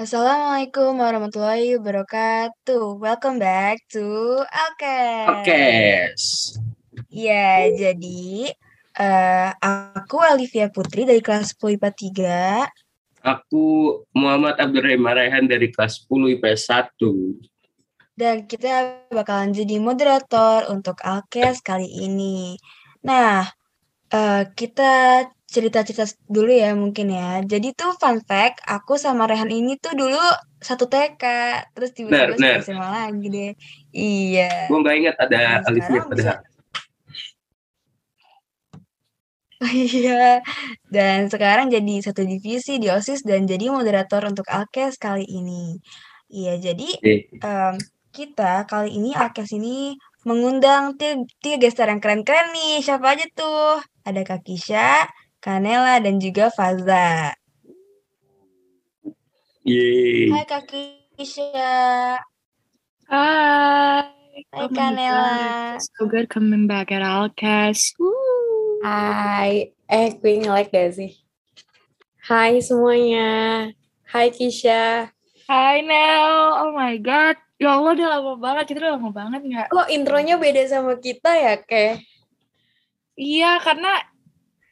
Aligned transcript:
Assalamualaikum 0.00 0.96
warahmatullahi 0.96 1.76
wabarakatuh. 1.76 2.96
Welcome 2.96 3.36
back 3.36 3.84
to 3.92 4.40
Alkes. 4.48 5.28
Oke. 5.28 5.68
Ya, 7.12 7.68
jadi 7.68 8.48
uh, 8.96 9.52
aku 9.60 10.24
Alivia 10.24 10.72
Putri 10.72 11.04
dari 11.04 11.20
kelas 11.20 11.52
10 11.52 11.76
IPA 11.76 11.90
3. 13.20 13.28
Aku 13.28 13.64
Muhammad 14.16 14.56
Abdurrahim 14.56 15.04
Raihan 15.04 15.44
dari 15.44 15.68
kelas 15.68 16.08
10 16.08 16.40
IPS 16.40 16.72
1. 16.96 18.16
Dan 18.16 18.48
kita 18.48 19.04
bakalan 19.12 19.52
jadi 19.52 19.84
moderator 19.84 20.72
untuk 20.72 20.96
Alkes 21.04 21.60
kali 21.60 22.08
ini. 22.08 22.56
Nah, 23.04 23.44
uh, 24.16 24.48
kita 24.56 25.28
cerita-cerita 25.50 26.06
dulu 26.30 26.54
ya 26.54 26.70
mungkin 26.78 27.10
ya. 27.10 27.42
Jadi 27.42 27.74
tuh 27.74 27.90
fun 27.98 28.22
fact, 28.22 28.62
aku 28.62 28.94
sama 28.94 29.26
Rehan 29.26 29.50
ini 29.50 29.74
tuh 29.82 29.98
dulu 29.98 30.22
satu 30.62 30.86
TK, 30.86 31.24
terus 31.74 31.90
tiba-tiba 31.90 32.38
nah, 32.38 32.62
SMA 32.62 32.88
lagi 32.88 33.26
deh. 33.26 33.52
Iya. 33.90 34.70
Gue 34.70 34.78
nggak 34.78 34.96
ingat 35.02 35.16
ada 35.18 35.38
nah, 35.38 35.68
Alifnya 35.68 36.00
pada. 36.06 36.32
Iya, 39.60 40.40
dan 40.88 41.28
sekarang 41.28 41.68
jadi 41.68 42.00
satu 42.00 42.24
divisi 42.24 42.80
di 42.80 42.88
OSIS 42.88 43.28
dan 43.28 43.44
jadi 43.44 43.68
moderator 43.68 44.24
untuk 44.24 44.48
Alkes 44.48 44.96
kali 44.96 45.28
ini. 45.28 45.76
Iya, 46.32 46.56
jadi 46.56 46.88
um, 47.44 47.76
kita 48.08 48.64
kali 48.64 48.96
ini 48.96 49.12
Alkes 49.12 49.52
ini 49.52 50.00
mengundang 50.24 50.96
tiga, 50.96 51.28
tiga 51.44 51.56
gestar 51.60 51.92
yang 51.92 52.00
keren-keren 52.00 52.56
nih. 52.56 52.80
Siapa 52.80 53.12
aja 53.12 53.28
tuh? 53.36 53.84
Ada 54.00 54.24
Kak 54.24 54.48
Kisha, 54.48 55.04
Kanela, 55.40 55.96
dan 56.04 56.20
juga 56.20 56.52
Faza. 56.52 57.32
Yeay. 59.64 60.28
Hai 60.28 60.44
Kak 60.44 60.68
Kisha. 61.16 62.20
Hai. 63.08 64.04
Hai 64.52 64.60
oh 64.60 64.68
Kanela. 64.68 65.80
So 65.80 66.04
good 66.04 66.28
coming 66.28 66.68
back 66.68 66.92
at 66.92 67.00
Alcast. 67.00 67.96
Hai. 68.84 69.72
Eh, 69.88 70.12
gue 70.20 70.44
nge-like 70.44 70.76
gak 70.76 70.92
sih? 71.00 71.16
Hai 72.20 72.60
semuanya. 72.60 73.72
Hai 74.12 74.28
Kisha. 74.28 75.08
Hai 75.48 75.80
Nel. 75.80 76.68
Oh 76.68 76.76
my 76.76 77.00
God. 77.00 77.40
Ya 77.56 77.80
Allah 77.80 77.96
udah 77.96 78.08
lama 78.12 78.32
banget. 78.36 78.64
Kita 78.76 78.78
udah 78.84 78.92
lama 79.00 79.08
banget 79.08 79.40
gak? 79.48 79.68
Kok 79.72 79.88
intronya 79.88 80.36
beda 80.36 80.68
sama 80.68 81.00
kita 81.00 81.32
ya, 81.32 81.56
Ke? 81.64 81.96
Iya, 83.16 83.60
karena 83.60 84.00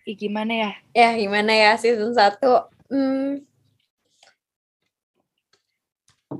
ya 0.08 0.14
gimana 0.16 0.52
ya? 0.56 0.72
Ya 0.96 1.08
gimana 1.20 1.52
ya 1.52 1.70
season 1.76 2.16
1? 2.16 2.40
Hmm. 2.88 3.44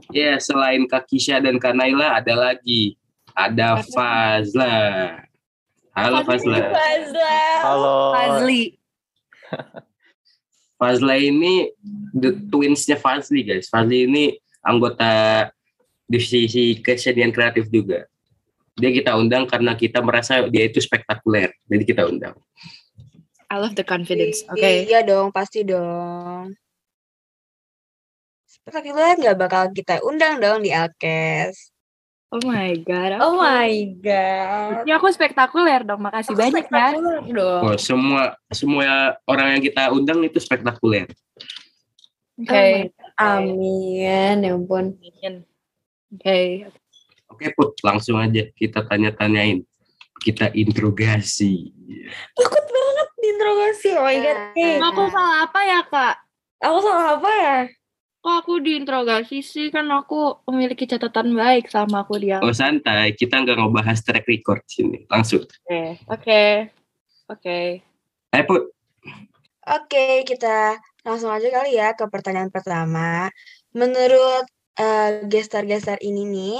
Ya, 0.09 0.41
selain 0.41 0.89
Kak 0.89 1.05
Kisha 1.05 1.37
dan 1.41 1.61
Kak 1.61 1.77
Naila 1.77 2.17
ada 2.17 2.33
lagi. 2.33 2.97
Ada 3.37 3.85
Fazla. 3.93 4.77
Halo 5.93 6.25
Fazla. 6.25 6.59
Fazla. 6.73 7.37
Halo. 7.61 7.97
Fazli. 8.17 8.63
Fazla 10.81 11.15
ini 11.21 11.69
the 12.17 12.33
twinsnya 12.49 12.97
Fazli 12.97 13.45
guys. 13.45 13.69
Fazli 13.69 14.09
ini 14.09 14.33
anggota 14.65 15.45
divisi 16.09 16.81
kesenian 16.81 17.37
kreatif 17.37 17.69
juga. 17.69 18.09
Dia 18.79 18.95
kita 18.95 19.13
undang 19.19 19.45
karena 19.45 19.77
kita 19.77 20.01
merasa 20.01 20.41
dia 20.49 20.65
itu 20.69 20.81
spektakuler. 20.81 21.53
Jadi 21.69 21.85
kita 21.85 22.09
undang. 22.09 22.39
I 23.49 23.57
love 23.57 23.75
the 23.75 23.85
confidence. 23.85 24.45
Oke. 24.53 24.61
Okay. 24.61 24.77
Iya 24.85 25.01
dong, 25.09 25.33
pasti 25.33 25.65
dong. 25.65 26.53
Spektakuler 28.45 29.17
nggak 29.17 29.37
bakal 29.41 29.73
kita 29.73 30.05
undang 30.05 30.37
dong 30.41 30.61
di 30.61 30.69
Alkes. 30.69 31.73
Oh 32.29 32.45
my 32.45 32.77
god. 32.85 33.17
Okay. 33.17 33.25
Oh 33.25 33.41
my 33.41 33.73
god. 34.05 34.85
Ya 34.85 35.01
aku 35.01 35.09
spektakuler 35.09 35.81
dong. 35.81 36.05
Makasih 36.05 36.37
aku 36.37 36.41
banyak 36.45 36.69
ya. 36.69 36.89
Dong. 37.33 37.61
Oh, 37.65 37.77
semua 37.81 38.37
semua 38.53 39.17
orang 39.25 39.57
yang 39.57 39.63
kita 39.65 39.89
undang 39.89 40.21
itu 40.21 40.37
spektakuler. 40.37 41.09
Oke. 42.37 42.45
Okay. 42.45 42.73
Oh 43.17 43.41
Amin. 43.41 44.45
Ya 44.45 44.53
ampun. 44.53 45.01
Oke. 45.01 45.41
Okay. 46.21 46.69
Oke, 47.29 47.53
Put, 47.57 47.77
langsung 47.85 48.21
aja 48.21 48.45
kita 48.57 48.85
tanya-tanyain. 48.85 49.65
Kita 50.19 50.51
interogasi. 50.53 51.71
Takut 52.35 52.51
banget 52.51 52.68
diinterogasi. 53.29 53.91
Oh 54.01 54.05
my 54.09 54.17
god. 54.25 54.39
Hey. 54.57 54.81
Aku 54.81 55.03
salah 55.13 55.37
apa 55.45 55.61
ya, 55.69 55.81
Kak? 55.85 56.15
Aku 56.65 56.79
salah 56.81 57.07
apa 57.21 57.31
ya? 57.37 57.57
Kok 58.19 58.35
aku 58.45 58.53
diinterogasi 58.65 59.39
sih? 59.45 59.69
Kan 59.69 59.93
aku 59.93 60.43
memiliki 60.49 60.89
catatan 60.89 61.37
baik 61.37 61.69
sama 61.69 62.03
aku 62.03 62.19
dia. 62.19 62.41
Oh 62.41 62.51
santai, 62.51 63.15
kita 63.15 63.45
nggak 63.45 63.61
ngebahas 63.61 63.99
track 64.03 64.27
record 64.27 64.65
sini. 64.67 65.05
Langsung. 65.07 65.45
Oke, 65.45 65.93
oke. 66.09 66.43
Oke. 67.29 67.59
Put. 68.49 68.63
Oke, 69.69 70.25
kita 70.25 70.81
langsung 71.05 71.29
aja 71.29 71.49
kali 71.53 71.77
ya 71.77 71.93
ke 71.93 72.09
pertanyaan 72.09 72.49
pertama. 72.49 73.29
Menurut 73.77 74.49
uh, 74.81 75.11
gestar-gestar 75.29 76.01
ini 76.01 76.25
nih, 76.25 76.59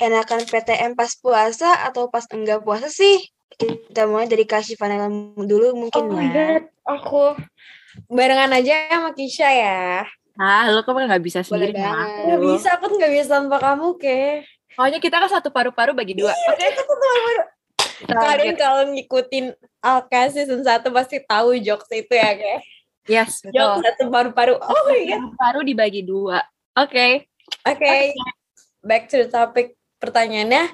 enakan 0.00 0.48
PTM 0.48 0.96
pas 0.96 1.12
puasa 1.20 1.84
atau 1.84 2.08
pas 2.08 2.24
enggak 2.32 2.64
puasa 2.64 2.88
sih? 2.88 3.20
Kita 3.54 4.04
mulai 4.10 4.26
dari 4.26 4.44
Kasih 4.44 4.74
Vanilla 4.74 5.08
dulu 5.38 5.86
mungkin 5.86 6.02
oh 6.10 6.18
ya. 6.18 6.32
God. 6.34 6.64
Aku 6.86 7.22
barengan 8.10 8.52
aja 8.52 8.90
sama 8.90 9.10
Kisha 9.14 9.48
ya. 9.48 10.04
Ah, 10.36 10.68
lo 10.68 10.84
kok 10.84 10.92
nggak 10.92 11.24
bisa 11.24 11.40
sendiri? 11.40 11.72
Nggak 11.72 12.40
bisa, 12.44 12.76
aku 12.76 12.92
nggak 12.92 13.12
bisa 13.16 13.40
tanpa 13.40 13.56
kamu, 13.56 13.96
ke. 13.96 14.44
Pokoknya 14.76 15.00
kita 15.00 15.16
kan 15.16 15.30
satu 15.32 15.48
paru-paru 15.48 15.96
bagi 15.96 16.12
dua. 16.12 16.36
Iya, 16.36 16.52
Oke. 16.52 16.60
Okay. 16.60 16.68
satu 16.76 16.92
paru-paru. 16.92 17.42
Kalian 18.12 18.56
kalau 18.60 18.82
ngikutin 18.92 19.44
Alka 19.80 20.28
season 20.28 20.60
1 20.60 20.84
pasti 20.92 21.16
tahu 21.24 21.56
jokes 21.56 21.88
itu 21.88 22.12
ya, 22.12 22.36
ke. 22.36 22.60
Yes, 23.08 23.40
betul. 23.40 23.56
Jokes 23.56 23.80
satu 23.80 24.02
paru-paru. 24.12 24.60
Oh 24.60 24.80
my 24.92 25.00
God. 25.08 25.22
Paru 25.40 25.60
dibagi 25.64 26.04
dua. 26.04 26.44
Oke. 26.76 26.92
Okay. 26.92 27.12
Oke. 27.64 27.80
Okay. 27.80 28.00
Okay. 28.12 28.84
Back 28.84 29.08
to 29.08 29.24
the 29.24 29.28
topic 29.32 29.72
pertanyaannya 29.96 30.68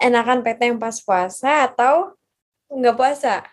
enakan 0.00 0.42
PT 0.42 0.74
yang 0.74 0.80
pas 0.80 0.96
puasa 1.02 1.70
atau 1.70 2.14
nggak 2.70 2.96
puasa? 2.96 3.44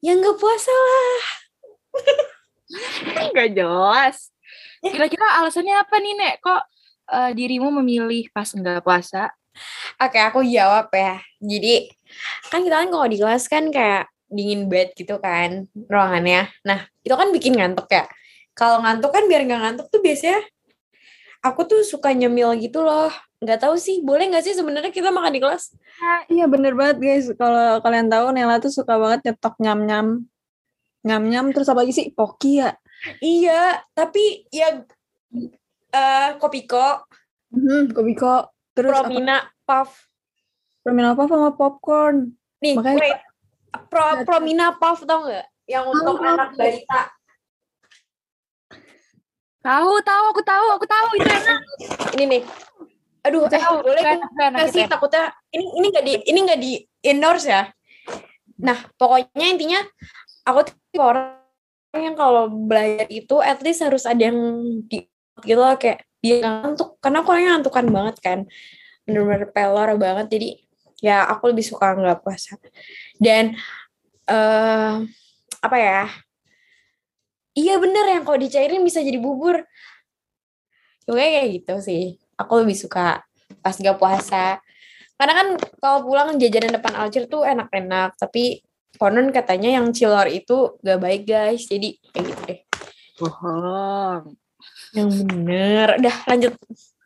Ya 0.00 0.12
nggak 0.16 0.36
puasa 0.38 0.72
lah. 0.72 1.22
nggak 3.32 3.50
jelas. 3.56 4.30
Kira-kira 4.80 5.26
alasannya 5.42 5.74
apa 5.76 5.96
nih, 5.98 6.14
Nek? 6.14 6.34
Kok 6.44 6.62
uh, 7.10 7.30
dirimu 7.34 7.68
memilih 7.82 8.30
pas 8.30 8.46
nggak 8.46 8.84
puasa? 8.84 9.32
Oke, 9.96 10.20
aku 10.20 10.44
jawab 10.44 10.92
ya. 10.92 11.18
Jadi, 11.40 11.88
kan 12.52 12.60
kita 12.60 12.76
kan 12.84 12.88
kalau 12.92 13.06
di 13.08 13.16
kelas 13.16 13.44
kan 13.48 13.72
kayak 13.72 14.12
dingin 14.28 14.68
bed 14.68 14.92
gitu 14.92 15.16
kan 15.16 15.64
ruangannya. 15.88 16.52
Nah, 16.66 16.84
itu 17.00 17.14
kan 17.16 17.32
bikin 17.32 17.56
ngantuk 17.56 17.88
ya. 17.88 18.04
Kalau 18.52 18.84
ngantuk 18.84 19.12
kan 19.12 19.24
biar 19.28 19.48
nggak 19.48 19.60
ngantuk 19.64 19.86
tuh 19.88 20.00
biasanya 20.04 20.44
aku 21.44 21.62
tuh 21.68 21.80
suka 21.86 22.10
nyemil 22.10 22.56
gitu 22.58 22.82
loh 22.82 23.12
nggak 23.36 23.60
tahu 23.60 23.76
sih 23.76 24.00
boleh 24.00 24.32
nggak 24.32 24.44
sih 24.44 24.56
sebenarnya 24.56 24.88
kita 24.88 25.12
makan 25.12 25.36
di 25.36 25.40
kelas? 25.44 25.76
Nah, 26.00 26.20
iya 26.32 26.44
bener 26.48 26.72
banget 26.72 26.96
guys. 27.00 27.26
Kalau 27.36 27.84
kalian 27.84 28.08
tahu 28.08 28.32
Nela 28.32 28.56
tuh 28.56 28.72
suka 28.72 28.96
banget 28.96 29.28
nyetok 29.28 29.54
nyam 29.60 29.80
nyam 29.84 30.06
nyam 31.04 31.22
nyam 31.28 31.46
terus 31.52 31.68
apa 31.68 31.84
lagi 31.84 31.92
sih? 31.92 32.06
Poki 32.16 32.64
ya? 32.64 32.72
Iya 33.20 33.84
tapi 33.92 34.48
ya 34.48 34.80
uh, 35.92 36.30
kopiko 36.40 37.04
hmm, 37.52 37.92
kopiko 37.92 38.48
terus 38.72 38.92
promina 38.92 39.44
apa? 39.44 39.84
puff. 39.84 39.90
Promina 40.80 41.12
puff 41.12 41.28
sama 41.28 41.50
popcorn. 41.52 42.32
Nih 42.64 42.74
Makanya, 42.80 43.00
wait. 43.04 43.20
Pro 43.92 44.24
promina 44.24 44.72
puff 44.80 45.04
tau 45.04 45.28
nggak? 45.28 45.46
Yang 45.68 45.84
untuk 45.92 46.16
oh, 46.16 46.24
anak 46.24 46.56
balita. 46.56 47.12
Tahu, 49.66 49.98
tahu, 49.98 50.24
aku 50.30 50.42
tahu, 50.46 50.66
aku 50.78 50.86
tahu 50.86 51.06
itu 51.18 51.26
enak. 51.26 51.60
Ini 52.14 52.24
nih. 52.30 52.42
Aduh, 53.26 53.50
eh 53.50 53.62
boleh 53.82 54.02
kan 54.06 54.18
kasih 54.54 54.86
takutnya 54.86 55.34
ini 55.50 55.66
ini 55.82 55.86
enggak 55.90 56.04
di 56.06 56.12
ini 56.30 56.38
enggak 56.46 56.60
di 56.62 56.72
endorse 57.02 57.50
ya. 57.50 57.62
Nah, 58.62 58.78
pokoknya 58.94 59.46
intinya 59.50 59.80
aku 60.46 60.70
tuh 60.70 61.02
orang 61.02 61.42
yang 61.96 62.14
kalau 62.14 62.46
belajar 62.46 63.10
itu 63.10 63.36
at 63.42 63.58
least 63.66 63.82
harus 63.82 64.06
ada 64.06 64.30
yang 64.30 64.38
di 64.86 65.10
gitu 65.42 65.58
loh 65.58 65.74
kayak 65.74 66.06
dia 66.22 66.38
ngantuk. 66.40 67.02
Karena 67.02 67.26
aku 67.26 67.28
orangnya 67.34 67.50
ngantukan 67.58 67.86
banget 67.90 68.16
kan. 68.22 68.38
Bener-bener 69.02 69.50
pelor 69.50 69.90
banget. 69.98 70.26
Jadi 70.30 70.48
ya 71.02 71.26
aku 71.26 71.50
lebih 71.50 71.66
suka 71.66 71.98
nggak 71.98 72.22
puasa. 72.22 72.54
Dan 73.18 73.58
uh, 74.30 75.02
apa 75.66 75.76
ya? 75.76 76.02
Iya 77.56 77.80
bener 77.80 78.04
yang 78.06 78.22
kalau 78.22 78.38
dicairin 78.38 78.86
bisa 78.86 79.02
jadi 79.02 79.18
bubur. 79.18 79.66
Oke 81.06 81.22
kayak 81.22 81.48
gitu 81.62 81.74
sih 81.82 82.25
aku 82.36 82.64
lebih 82.64 82.76
suka 82.76 83.24
pas 83.60 83.74
gak 83.76 83.98
puasa 83.98 84.60
karena 85.16 85.32
kan 85.32 85.48
kalau 85.80 85.98
pulang 86.04 86.36
jajanan 86.36 86.76
depan 86.76 86.94
alcir 86.96 87.24
tuh 87.26 87.42
enak-enak 87.42 88.16
tapi 88.20 88.60
konon 89.00 89.32
katanya 89.32 89.80
yang 89.80 89.92
cilor 89.92 90.28
itu 90.28 90.76
gak 90.84 91.00
baik 91.00 91.24
guys 91.24 91.64
jadi 91.68 91.96
kayak 92.12 92.24
gitu 92.30 92.42
deh 92.48 92.60
bohong 93.16 94.36
Yang 94.94 95.10
bener. 95.28 95.88
Udah 96.00 96.16
lanjut. 96.28 96.52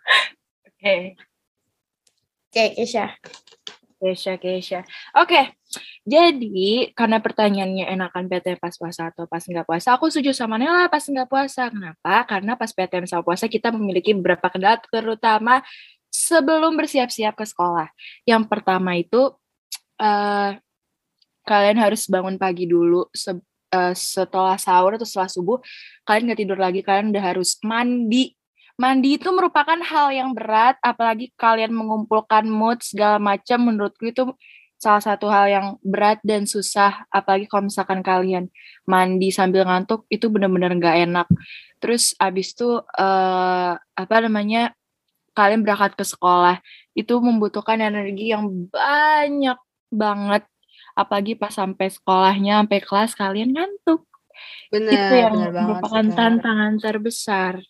Oke. 0.68 0.94
Oke, 2.50 2.64
Kesha. 2.74 3.14
Kesha, 4.00 4.32
Kesha. 4.40 4.80
Oke, 5.18 5.54
jadi 6.02 6.90
karena 6.96 7.22
pertanyaannya 7.22 7.86
enakan 7.94 8.26
PTM 8.26 8.58
pas 8.58 8.74
puasa 8.74 9.12
atau 9.14 9.28
pas 9.30 9.42
nggak 9.44 9.66
puasa, 9.68 9.94
aku 9.94 10.10
setuju 10.10 10.34
sama 10.34 10.58
Nela 10.58 10.90
pas 10.90 11.04
nggak 11.04 11.28
puasa. 11.30 11.70
Kenapa? 11.70 12.14
Karena 12.26 12.58
pas 12.58 12.70
PTM 12.72 13.06
sama 13.06 13.22
puasa 13.22 13.46
kita 13.46 13.70
memiliki 13.70 14.10
beberapa 14.16 14.50
kendala, 14.50 14.82
terutama 14.90 15.62
sebelum 16.10 16.74
bersiap-siap 16.74 17.38
ke 17.38 17.44
sekolah. 17.46 17.88
Yang 18.26 18.42
pertama 18.50 18.98
itu 18.98 19.30
uh, 20.02 20.50
kalian 21.46 21.78
harus 21.78 22.10
bangun 22.10 22.36
pagi 22.40 22.66
dulu 22.66 23.06
se 23.14 23.36
uh, 23.36 23.94
setelah 23.94 24.58
sahur 24.58 24.98
atau 24.98 25.06
setelah 25.06 25.30
subuh. 25.30 25.58
Kalian 26.02 26.32
nggak 26.32 26.40
tidur 26.42 26.58
lagi, 26.58 26.80
kalian 26.82 27.14
udah 27.14 27.24
harus 27.24 27.60
mandi 27.62 28.34
mandi 28.80 29.20
itu 29.20 29.28
merupakan 29.28 29.76
hal 29.76 30.08
yang 30.08 30.32
berat, 30.32 30.80
apalagi 30.80 31.28
kalian 31.36 31.68
mengumpulkan 31.76 32.48
mood 32.48 32.80
segala 32.80 33.20
macam. 33.20 33.68
Menurutku 33.68 34.08
itu 34.08 34.24
salah 34.80 35.04
satu 35.04 35.28
hal 35.28 35.46
yang 35.52 35.66
berat 35.84 36.24
dan 36.24 36.48
susah, 36.48 37.04
apalagi 37.12 37.44
kalau 37.44 37.68
misalkan 37.68 38.00
kalian 38.00 38.48
mandi 38.88 39.28
sambil 39.28 39.68
ngantuk 39.68 40.08
itu 40.08 40.32
benar-benar 40.32 40.72
nggak 40.72 40.96
enak. 41.04 41.28
Terus 41.84 42.16
abis 42.16 42.56
itu 42.56 42.80
uh, 42.80 43.72
apa 43.76 44.16
namanya 44.24 44.72
kalian 45.36 45.60
berangkat 45.60 46.00
ke 46.00 46.04
sekolah 46.08 46.64
itu 46.96 47.12
membutuhkan 47.20 47.76
energi 47.76 48.32
yang 48.32 48.48
banyak 48.72 49.60
banget, 49.92 50.48
apalagi 50.96 51.36
pas 51.36 51.52
sampai 51.52 51.92
sekolahnya 51.92 52.64
sampai 52.64 52.80
kelas 52.80 53.12
kalian 53.12 53.52
ngantuk. 53.52 54.08
Benar, 54.72 54.92
itu 54.96 55.14
yang 55.20 55.34
benar 55.36 55.52
merupakan 55.60 56.04
tantangan 56.16 56.80
terbesar 56.80 57.60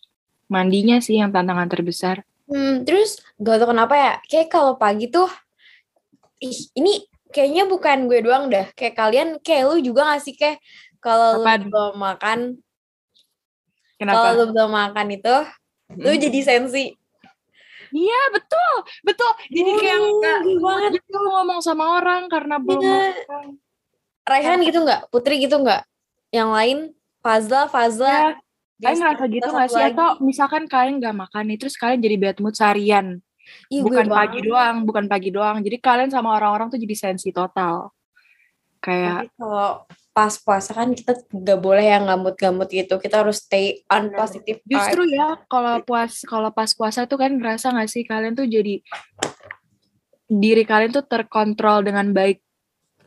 mandinya 0.51 0.99
sih 0.99 1.15
yang 1.15 1.31
tantangan 1.31 1.71
terbesar. 1.71 2.27
Hmm, 2.51 2.83
terus 2.83 3.23
gak 3.39 3.63
tau 3.63 3.71
kenapa 3.71 3.95
ya, 3.95 4.13
kayak 4.27 4.51
kalau 4.51 4.75
pagi 4.75 5.07
tuh, 5.07 5.31
ih, 6.41 6.59
ini 6.75 7.05
kayaknya 7.29 7.63
bukan 7.69 8.09
gue 8.09 8.19
doang 8.25 8.49
dah. 8.49 8.67
Kayak 8.73 8.95
kalian, 8.97 9.29
kayak 9.39 9.63
lu 9.69 9.77
juga 9.79 10.09
gak 10.11 10.21
sih 10.25 10.35
kayak 10.35 10.59
kalau 11.01 11.41
lu 11.41 11.69
belum 11.69 11.95
makan, 11.97 12.39
kalau 14.01 14.31
lu 14.37 14.45
belum 14.53 14.71
makan 14.73 15.07
itu, 15.13 15.35
hmm. 15.37 16.01
lu 16.01 16.11
jadi 16.17 16.39
sensi. 16.41 16.97
Iya 17.91 18.21
betul, 18.31 18.73
betul. 19.03 19.31
Jadi 19.51 19.71
kayak 19.75 19.99
nggak 19.99 20.39
banget 20.63 20.91
gitu 21.03 21.17
ngomong 21.27 21.59
sama 21.59 21.99
orang 21.99 22.31
karena 22.31 22.55
belum 22.55 22.79
ya. 22.79 23.11
makan. 23.11 23.45
Raihan 24.23 24.59
gitu 24.63 24.79
nggak? 24.87 25.11
Putri 25.11 25.43
gitu 25.43 25.59
nggak? 25.59 25.83
Yang 26.31 26.49
lain, 26.55 26.77
Fazla, 27.19 27.67
Fazla, 27.67 28.07
ya 28.07 28.25
kalian 28.81 28.99
ngerasa 29.05 29.25
gitu 29.29 29.49
gak 29.53 29.69
sih 29.69 29.83
atau 29.93 30.09
misalkan 30.25 30.63
kalian 30.65 30.97
gak 30.97 31.13
makan 31.13 31.43
nih 31.53 31.57
terus 31.61 31.77
kalian 31.77 32.01
jadi 32.01 32.15
bad 32.17 32.37
mood 32.41 32.55
seharian 32.57 33.21
Ih, 33.71 33.81
bukan 33.81 34.07
pagi 34.07 34.39
banget. 34.43 34.49
doang 34.51 34.75
bukan 34.83 35.05
pagi 35.09 35.29
doang. 35.29 35.57
Jadi 35.61 35.77
kalian 35.79 36.09
sama 36.11 36.35
orang-orang 36.37 36.69
tuh 36.69 36.79
jadi 36.81 36.95
sensi 36.97 37.29
total. 37.33 37.89
Kayak 38.81 39.25
Tapi 39.25 39.27
kalau 39.37 39.69
pas 40.11 40.33
puasa 40.35 40.71
kan 40.75 40.91
kita 40.91 41.15
gak 41.31 41.59
boleh 41.63 41.85
yang 41.87 42.03
gamut-gamut 42.09 42.67
gitu. 42.67 42.99
Kita 42.99 43.23
harus 43.23 43.45
stay 43.45 43.85
on 43.87 44.11
positive 44.11 44.59
justru 44.67 45.07
ya 45.07 45.39
kalau 45.47 45.79
puas 45.85 46.25
kalau 46.27 46.49
pas 46.51 46.71
puasa 46.75 47.07
tuh 47.07 47.21
kan 47.21 47.31
ngerasa 47.31 47.71
gak 47.71 47.89
sih 47.89 48.03
kalian 48.03 48.35
tuh 48.35 48.49
jadi 48.49 48.83
diri 50.31 50.63
kalian 50.63 50.95
tuh 50.95 51.03
terkontrol 51.03 51.83
dengan 51.83 52.11
baik 52.15 52.39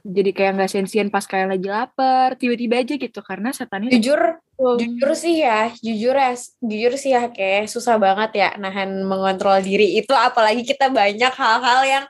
jadi 0.05 0.31
kayak 0.37 0.53
nggak 0.61 0.73
sensian 0.73 1.09
pas 1.09 1.25
kalian 1.25 1.56
lagi 1.56 1.65
lapar 1.65 2.37
tiba-tiba 2.37 2.85
aja 2.85 2.95
gitu 3.01 3.21
karena 3.25 3.56
setannya 3.56 3.89
jujur 3.89 4.37
um, 4.61 4.77
jujur 4.77 5.11
sih 5.17 5.41
ya 5.41 5.73
jujur 5.81 6.12
ya 6.12 6.37
jujur 6.61 6.93
sih 7.01 7.17
ya 7.17 7.33
kayak 7.33 7.73
susah 7.73 7.97
banget 7.97 8.31
ya 8.37 8.49
nahan 8.61 9.01
mengontrol 9.09 9.65
diri 9.65 9.97
itu 9.97 10.12
apalagi 10.12 10.61
kita 10.61 10.93
banyak 10.93 11.33
hal-hal 11.33 11.81
yang 11.89 12.05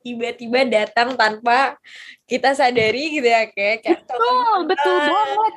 tiba-tiba 0.00 0.64
datang 0.64 1.18
tanpa 1.18 1.76
kita 2.24 2.54
sadari 2.54 3.18
gitu 3.18 3.26
ya 3.26 3.50
kayak, 3.50 3.82
kayak 3.82 4.00
betul 4.06 4.70
betul 4.70 4.96
banget 4.96 5.54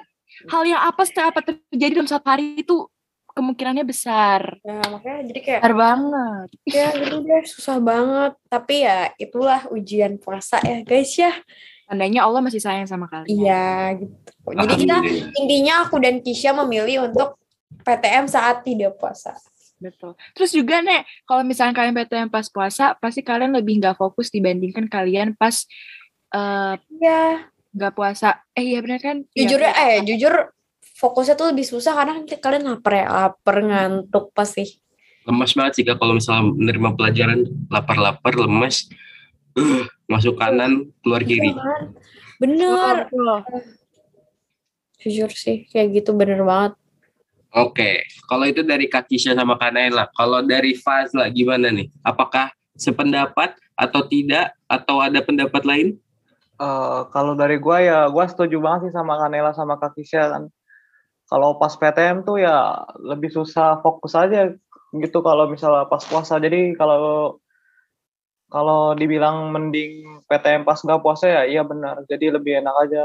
hal 0.50 0.64
yang 0.66 0.82
apa 0.82 1.02
setiap 1.06 1.32
apa 1.32 1.42
terjadi 1.46 1.94
dalam 2.02 2.10
satu 2.10 2.26
hari 2.28 2.60
itu 2.60 2.90
kemungkinannya 3.34 3.86
besar. 3.86 4.62
Ya 4.62 4.78
makanya 4.94 5.22
jadi 5.26 5.40
kayak 5.42 5.60
besar 5.66 5.74
banget. 5.74 6.48
Ya 6.70 6.88
gitu 6.94 7.18
deh 7.26 7.44
susah 7.50 7.78
banget. 7.82 8.34
Tapi 8.46 8.76
ya 8.86 8.98
itulah 9.18 9.62
ujian 9.74 10.22
puasa 10.22 10.62
ya 10.62 10.86
guys 10.86 11.14
ya 11.18 11.34
tandanya 11.88 12.26
Allah 12.26 12.42
masih 12.42 12.62
sayang 12.64 12.88
sama 12.88 13.06
kalian. 13.12 13.30
Iya 13.30 13.68
gitu. 14.00 14.50
Jadi 14.54 14.74
kita 14.88 14.98
intinya 15.40 15.74
aku 15.88 15.96
dan 16.04 16.20
Kisha 16.20 16.52
memilih 16.52 17.12
untuk 17.12 17.40
PTM 17.84 18.26
saat 18.28 18.64
tidak 18.64 19.00
puasa. 19.00 19.36
Betul. 19.84 20.16
Terus 20.32 20.52
juga 20.56 20.80
nek, 20.80 21.04
kalau 21.28 21.44
misalnya 21.44 21.76
kalian 21.76 21.96
PTM 21.96 22.30
pas 22.32 22.48
puasa, 22.48 22.96
pasti 22.96 23.20
kalian 23.20 23.52
lebih 23.52 23.84
nggak 23.84 24.00
fokus 24.00 24.32
dibandingkan 24.32 24.88
kalian 24.88 25.36
pas 25.36 25.68
uh, 26.32 26.80
ya 27.04 27.52
nggak 27.76 27.94
puasa. 27.94 28.40
Eh 28.56 28.76
iya 28.76 28.80
benar 28.80 29.04
kan? 29.04 29.28
Jujur 29.36 29.60
ya, 29.60 29.76
eh 29.76 30.00
jujur 30.08 30.56
fokusnya 30.96 31.36
tuh 31.36 31.52
lebih 31.52 31.68
susah 31.68 31.92
karena 32.00 32.24
kalian 32.24 32.64
lapar 32.64 32.94
ya, 32.96 33.08
lapar 33.12 33.56
ngantuk 33.60 34.32
pasti. 34.32 34.80
Lemas 35.24 35.56
banget 35.56 35.74
sih 35.80 35.84
kalau 35.88 36.16
misalnya 36.16 36.52
menerima 36.52 36.90
pelajaran 37.00 37.40
lapar-lapar 37.72 38.34
lemas 38.36 38.92
masuk 40.12 40.38
kanan 40.38 40.90
keluar 41.02 41.22
kiri 41.24 41.54
bener 42.42 43.08
jujur 45.04 45.32
sih 45.32 45.68
kayak 45.70 46.04
gitu 46.04 46.16
bener 46.16 46.42
banget 46.44 46.74
Oke, 47.54 48.02
kalau 48.26 48.50
itu 48.50 48.66
dari 48.66 48.90
Kakisha 48.90 49.38
sama 49.38 49.62
Kanela. 49.62 50.10
Kalau 50.18 50.42
dari 50.42 50.74
Fazla 50.74 51.30
gimana 51.30 51.70
nih? 51.70 51.86
Apakah 52.02 52.50
sependapat 52.74 53.54
atau 53.78 54.02
tidak? 54.10 54.58
Atau 54.66 54.98
ada 54.98 55.22
pendapat 55.22 55.62
lain? 55.62 56.02
Uh, 56.58 57.06
kalau 57.14 57.38
dari 57.38 57.62
gue 57.62 57.78
ya, 57.86 58.10
gue 58.10 58.26
setuju 58.26 58.58
banget 58.58 58.90
sih 58.90 58.94
sama 58.98 59.22
Kanela 59.22 59.54
sama 59.54 59.78
Kakisha 59.78 60.34
kan. 60.34 60.50
Kalau 61.30 61.62
pas 61.62 61.78
PTM 61.78 62.26
tuh 62.26 62.42
ya 62.42 62.90
lebih 62.98 63.30
susah 63.30 63.86
fokus 63.86 64.18
aja 64.18 64.50
gitu 64.90 65.20
kalau 65.22 65.46
misalnya 65.46 65.86
pas 65.86 66.02
puasa. 66.10 66.42
Jadi 66.42 66.74
kalau 66.74 67.38
kalau 68.54 68.94
dibilang 68.94 69.50
mending 69.50 70.22
PTM 70.30 70.62
pas 70.62 70.78
nggak 70.78 71.02
puasa 71.02 71.26
ya 71.26 71.42
iya 71.50 71.66
benar. 71.66 72.06
Jadi 72.06 72.30
lebih 72.30 72.62
enak 72.62 72.76
aja. 72.86 73.04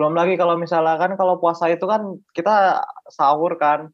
Belum 0.00 0.16
lagi 0.16 0.40
kalau 0.40 0.56
misalnya 0.56 0.96
kan 0.96 1.12
kalau 1.20 1.36
puasa 1.36 1.68
itu 1.68 1.84
kan 1.84 2.16
kita 2.32 2.80
sahur 3.12 3.60
kan. 3.60 3.92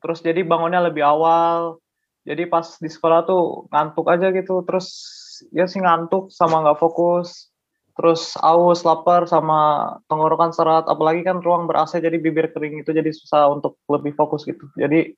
Terus 0.00 0.24
jadi 0.24 0.40
bangunnya 0.40 0.80
lebih 0.80 1.04
awal. 1.04 1.76
Jadi 2.24 2.48
pas 2.48 2.64
di 2.80 2.88
sekolah 2.88 3.28
tuh 3.28 3.68
ngantuk 3.68 4.08
aja 4.08 4.32
gitu. 4.32 4.64
Terus 4.64 4.88
ya 5.52 5.68
sih 5.68 5.84
ngantuk 5.84 6.32
sama 6.32 6.64
nggak 6.64 6.80
fokus. 6.80 7.52
Terus 7.92 8.32
aus 8.40 8.80
lapar 8.88 9.28
sama 9.28 9.92
tenggorokan 10.08 10.56
serat. 10.56 10.88
Apalagi 10.88 11.20
kan 11.20 11.44
ruang 11.44 11.68
ber 11.68 11.84
AC 11.84 12.00
jadi 12.00 12.16
bibir 12.16 12.48
kering 12.56 12.80
itu 12.80 12.96
jadi 12.96 13.12
susah 13.12 13.52
untuk 13.52 13.76
lebih 13.92 14.16
fokus 14.16 14.48
gitu. 14.48 14.64
Jadi 14.80 15.12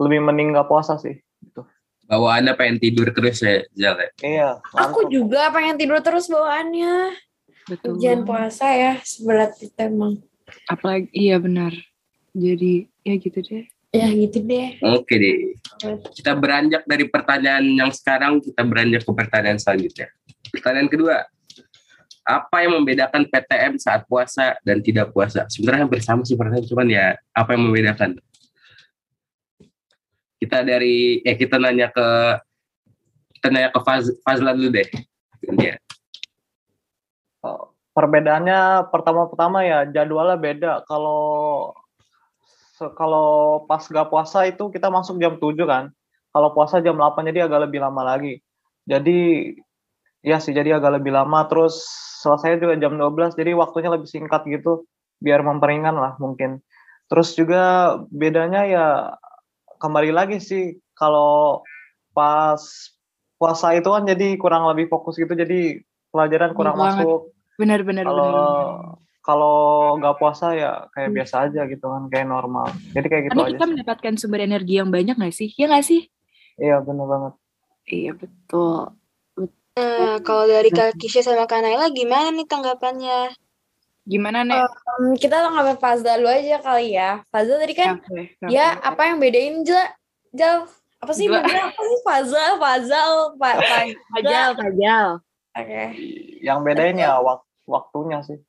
lebih 0.00 0.24
mending 0.24 0.56
nggak 0.56 0.72
puasa 0.72 0.96
sih 0.96 1.20
gitu 1.44 1.68
bawaannya 2.12 2.52
pengen 2.60 2.76
tidur 2.76 3.08
terus 3.16 3.40
ya 3.40 3.64
Zal 3.72 3.96
ya? 3.96 4.10
Iya. 4.20 4.48
Aku 4.76 5.08
juga 5.08 5.48
pengen 5.48 5.80
tidur 5.80 5.96
terus 6.04 6.28
bawaannya. 6.28 7.16
Betul. 7.72 7.96
Ujian 7.96 8.28
puasa 8.28 8.68
ya 8.68 9.00
seberat 9.00 9.56
itu 9.56 9.72
emang. 9.80 10.20
Apalagi 10.68 11.08
iya 11.16 11.40
benar. 11.40 11.72
Jadi 12.36 12.92
ya 13.00 13.16
gitu 13.16 13.40
deh. 13.40 13.64
Ya 13.96 14.08
gitu 14.12 14.44
deh. 14.44 14.76
Oke 14.92 15.16
deh. 15.16 15.56
Kita 16.12 16.36
beranjak 16.36 16.84
dari 16.84 17.08
pertanyaan 17.08 17.64
yang 17.64 17.88
sekarang 17.88 18.44
kita 18.44 18.60
beranjak 18.60 19.08
ke 19.08 19.12
pertanyaan 19.16 19.56
selanjutnya. 19.56 20.12
Pertanyaan 20.52 20.92
kedua. 20.92 21.16
Apa 22.22 22.62
yang 22.62 22.78
membedakan 22.78 23.26
PTM 23.26 23.82
saat 23.82 24.06
puasa 24.06 24.54
dan 24.62 24.78
tidak 24.78 25.10
puasa? 25.10 25.42
Sebenarnya 25.50 25.90
hampir 25.90 26.00
sama 26.06 26.22
sih 26.22 26.38
pertanyaan, 26.38 26.70
cuman 26.70 26.86
ya 26.86 27.18
apa 27.34 27.50
yang 27.58 27.66
membedakan? 27.66 28.14
Kita 30.42 30.66
dari 30.66 31.22
eh 31.22 31.38
kita 31.38 31.54
nanya 31.62 31.94
ke 31.94 32.06
kita 33.38 33.46
nanya 33.54 33.70
ke 33.70 33.78
Faz, 33.86 34.10
Fazlan 34.26 34.58
dulu 34.58 34.74
deh. 34.74 34.88
Ya. 35.62 35.78
Perbedaannya 37.94 38.90
pertama-pertama 38.90 39.62
ya 39.62 39.86
jadwalnya 39.86 40.34
beda. 40.34 40.72
Kalau 40.90 41.70
kalau 42.98 43.62
pas 43.70 43.86
gak 43.86 44.10
puasa 44.10 44.50
itu 44.50 44.66
kita 44.74 44.90
masuk 44.90 45.22
jam 45.22 45.38
7 45.38 45.54
kan. 45.62 45.94
Kalau 46.34 46.50
puasa 46.50 46.82
jam 46.82 46.98
8 46.98 47.30
jadi 47.30 47.46
agak 47.46 47.70
lebih 47.70 47.78
lama 47.78 48.02
lagi. 48.02 48.42
Jadi 48.90 49.50
ya 50.26 50.42
sih 50.42 50.50
jadi 50.50 50.82
agak 50.82 50.98
lebih 50.98 51.14
lama 51.14 51.46
terus 51.46 51.86
selesai 52.22 52.58
juga 52.58 52.74
jam 52.78 52.98
12 52.98 53.38
jadi 53.38 53.54
waktunya 53.54 53.90
lebih 53.90 54.10
singkat 54.10 54.42
gitu 54.50 54.86
biar 55.22 55.46
memperingan 55.46 55.94
lah 55.94 56.18
mungkin. 56.18 56.58
Terus 57.06 57.38
juga 57.38 57.94
bedanya 58.10 58.66
ya 58.66 58.86
kembali 59.82 60.14
lagi 60.14 60.38
sih 60.38 60.78
kalau 60.94 61.66
pas 62.14 62.62
puasa 63.34 63.74
itu 63.74 63.90
kan 63.90 64.06
jadi 64.06 64.38
kurang 64.38 64.70
lebih 64.70 64.86
fokus 64.86 65.18
gitu 65.18 65.34
jadi 65.34 65.82
pelajaran 66.14 66.54
kurang 66.54 66.78
Bener 66.78 67.02
masuk. 67.02 67.20
Benar 67.58 67.80
benar 67.82 68.04
Kalau 68.06 68.34
kalau 69.22 69.58
nggak 69.98 70.18
puasa 70.18 70.54
ya 70.54 70.86
kayak 70.94 71.10
biasa 71.14 71.50
aja 71.50 71.66
gitu 71.66 71.86
kan 71.86 72.10
kayak 72.10 72.26
normal 72.26 72.70
jadi 72.94 73.06
kayak 73.06 73.22
gitu 73.26 73.32
Karena 73.34 73.46
aja 73.46 73.54
kita 73.58 73.66
mendapatkan 73.70 74.12
sumber 74.18 74.40
energi 74.42 74.78
yang 74.78 74.90
banyak 74.90 75.14
gak 75.14 75.34
sih? 75.34 75.50
Ya 75.58 75.66
gak 75.66 75.86
sih? 75.86 76.06
iya 76.58 76.78
bener 76.82 77.06
banget 77.06 77.32
Iya 77.86 78.14
betul. 78.14 78.94
Nah, 79.72 80.20
kalau 80.22 80.44
dari 80.46 80.70
Kak 80.70 81.00
Kisha 81.00 81.24
sama 81.24 81.48
Kak 81.48 81.64
Naila 81.64 81.90
gimana 81.90 82.30
nih 82.30 82.46
tanggapannya? 82.46 83.34
Gimana 84.02 84.42
nih? 84.42 84.58
Hmm, 84.58 85.14
kita 85.14 85.46
ngambil 85.46 85.78
Fazla 85.78 86.18
dulu 86.18 86.28
aja 86.28 86.58
kali 86.58 86.92
ya. 86.92 87.22
Fazla 87.30 87.56
tadi 87.56 87.74
kan 87.74 88.02
ya 88.44 88.76
apa 88.76 89.02
yang 89.06 89.18
bedain 89.18 89.62
Jal? 89.62 89.86
Jal 90.32 90.66
apa 90.98 91.12
sih 91.12 91.26
bedain 91.26 91.62
apa 91.62 91.80
sih 91.80 91.98
Fazla, 92.02 92.46
Fazal, 92.56 93.12
Pak 93.38 93.54
pajal. 94.12 94.50
Oke. 95.58 95.82
yang 96.40 96.64
bedain 96.64 96.96
ya 96.96 97.20
wak- 97.20 97.44
waktunya 97.68 98.24
sih 98.24 98.40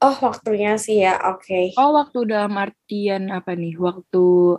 Oh, 0.00 0.16
waktunya 0.22 0.76
sih 0.76 1.04
ya. 1.04 1.20
Oke. 1.28 1.76
Oh 1.76 1.92
waktu 1.92 2.24
dalam 2.24 2.56
artian 2.56 3.28
apa 3.28 3.52
nih? 3.52 3.76
Waktu 3.76 4.56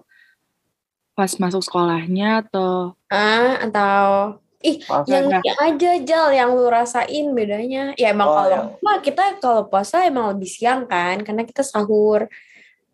pas 1.12 1.34
masuk 1.38 1.66
sekolahnya 1.66 2.46
atau 2.46 2.94
Ah, 3.10 3.58
atau 3.58 4.38
ih 4.62 4.78
yang 5.10 5.30
yang 5.42 5.60
aja 5.60 5.92
Jal 6.06 6.28
yang 6.34 6.50
lu 6.54 6.70
rasain 6.70 7.34
bedanya. 7.34 7.98
Ya 7.98 8.14
emang 8.14 8.28
Oh, 8.30 8.36
kalau 8.38 8.60
Wah, 8.82 8.98
kita 9.02 9.42
kalau 9.42 9.66
puasa 9.68 10.06
emang 10.06 10.34
lebih 10.38 10.50
siang 10.50 10.86
kan 10.86 11.22
karena 11.26 11.46
kita 11.46 11.66
sahur. 11.66 12.30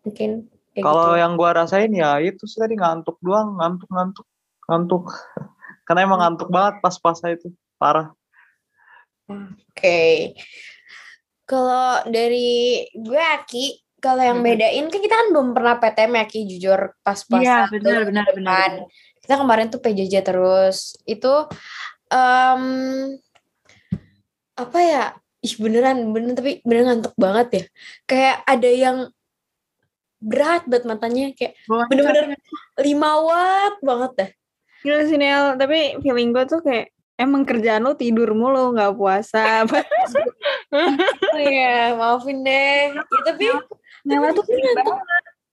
Mungkin 0.04 0.48
kayak 0.72 0.84
kalau 0.84 1.14
gitu. 1.14 1.20
yang 1.20 1.32
gua 1.36 1.50
rasain 1.52 1.92
ya 1.92 2.18
itu 2.22 2.44
sih 2.48 2.58
tadi 2.58 2.78
ngantuk 2.78 3.18
doang 3.20 3.58
ngantuk 3.58 3.88
ngantuk 3.90 4.26
ngantuk 4.68 5.04
karena 5.86 6.00
emang 6.06 6.20
ngantuk 6.22 6.48
banget 6.52 6.74
pas 6.84 6.94
puasa 7.00 7.32
itu 7.32 7.50
parah 7.80 8.12
Oke. 9.28 10.32
Kalau 11.48 12.04
dari 12.08 12.84
gue 12.92 13.22
Aki, 13.40 13.66
kalau 13.98 14.22
yang 14.22 14.38
bedain 14.42 14.86
kan 14.86 15.00
kita 15.02 15.14
kan 15.14 15.28
belum 15.34 15.48
pernah 15.54 15.74
PTM 15.82 16.12
ya 16.22 16.24
Ki 16.30 16.40
jujur 16.46 16.80
pas 17.02 17.18
puasa. 17.26 17.42
Iya, 17.42 17.58
benar, 17.70 17.98
benar, 18.06 18.26
benar. 18.34 18.70
Kita 19.18 19.34
kemarin 19.38 19.66
tuh 19.68 19.82
PJJ 19.82 20.14
terus. 20.22 20.94
Itu 21.02 21.50
em 22.10 22.62
apa 24.58 24.78
ya? 24.82 25.04
Ih 25.38 25.54
beneran, 25.58 26.10
beneran 26.10 26.34
tapi 26.34 26.62
beneran 26.62 26.86
ngantuk 26.98 27.14
banget 27.18 27.48
ya. 27.50 27.64
Kayak 28.06 28.36
ada 28.46 28.70
yang 28.70 28.98
berat 30.18 30.66
banget 30.66 30.84
matanya 30.86 31.24
kayak 31.34 31.54
bener-bener. 31.90 32.38
5 32.78 33.26
watt 33.26 33.74
banget 33.82 34.12
dah. 34.18 34.30
Gila 34.82 35.02
sih 35.10 35.18
Nel, 35.18 35.58
tapi 35.58 35.98
feeling 36.02 36.30
gue 36.30 36.44
tuh 36.46 36.62
kayak 36.62 36.94
emang 37.18 37.42
kerjaan 37.42 37.82
lu 37.82 37.98
tidur 37.98 38.30
mulu 38.30 38.78
nggak 38.78 38.94
puasa. 38.94 39.66
Oh 39.66 41.38
iya, 41.42 41.98
maafin 41.98 42.46
deh. 42.46 42.94
Ya, 42.94 43.02
tapi 43.26 43.46
Nela 44.08 44.32
tuh 44.32 44.44
sering 44.48 44.72
banget. 44.72 44.96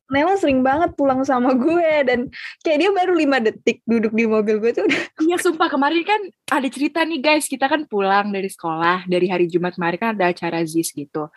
Nela 0.05 0.33
sering 0.37 0.61
banget 0.61 0.89
pulang 0.93 1.25
sama 1.25 1.51
gue 1.57 1.91
dan 2.05 2.29
kayak 2.61 2.77
dia 2.77 2.89
baru 2.93 3.13
lima 3.17 3.41
detik 3.41 3.81
duduk 3.89 4.13
di 4.13 4.29
mobil 4.29 4.61
gue 4.61 4.71
tuh. 4.71 4.85
Iya 5.25 5.41
sumpah. 5.41 5.67
Kemarin 5.67 6.05
kan 6.05 6.21
ada 6.53 6.67
cerita 6.69 7.01
nih 7.03 7.19
guys. 7.19 7.49
Kita 7.49 7.65
kan 7.65 7.89
pulang 7.89 8.29
dari 8.29 8.47
sekolah 8.47 9.09
dari 9.09 9.27
hari 9.27 9.49
Jumat 9.49 9.75
kemarin 9.75 9.97
kan 9.97 10.09
ada 10.15 10.29
acara 10.29 10.61
ZIS 10.63 10.93
gitu. 10.93 11.27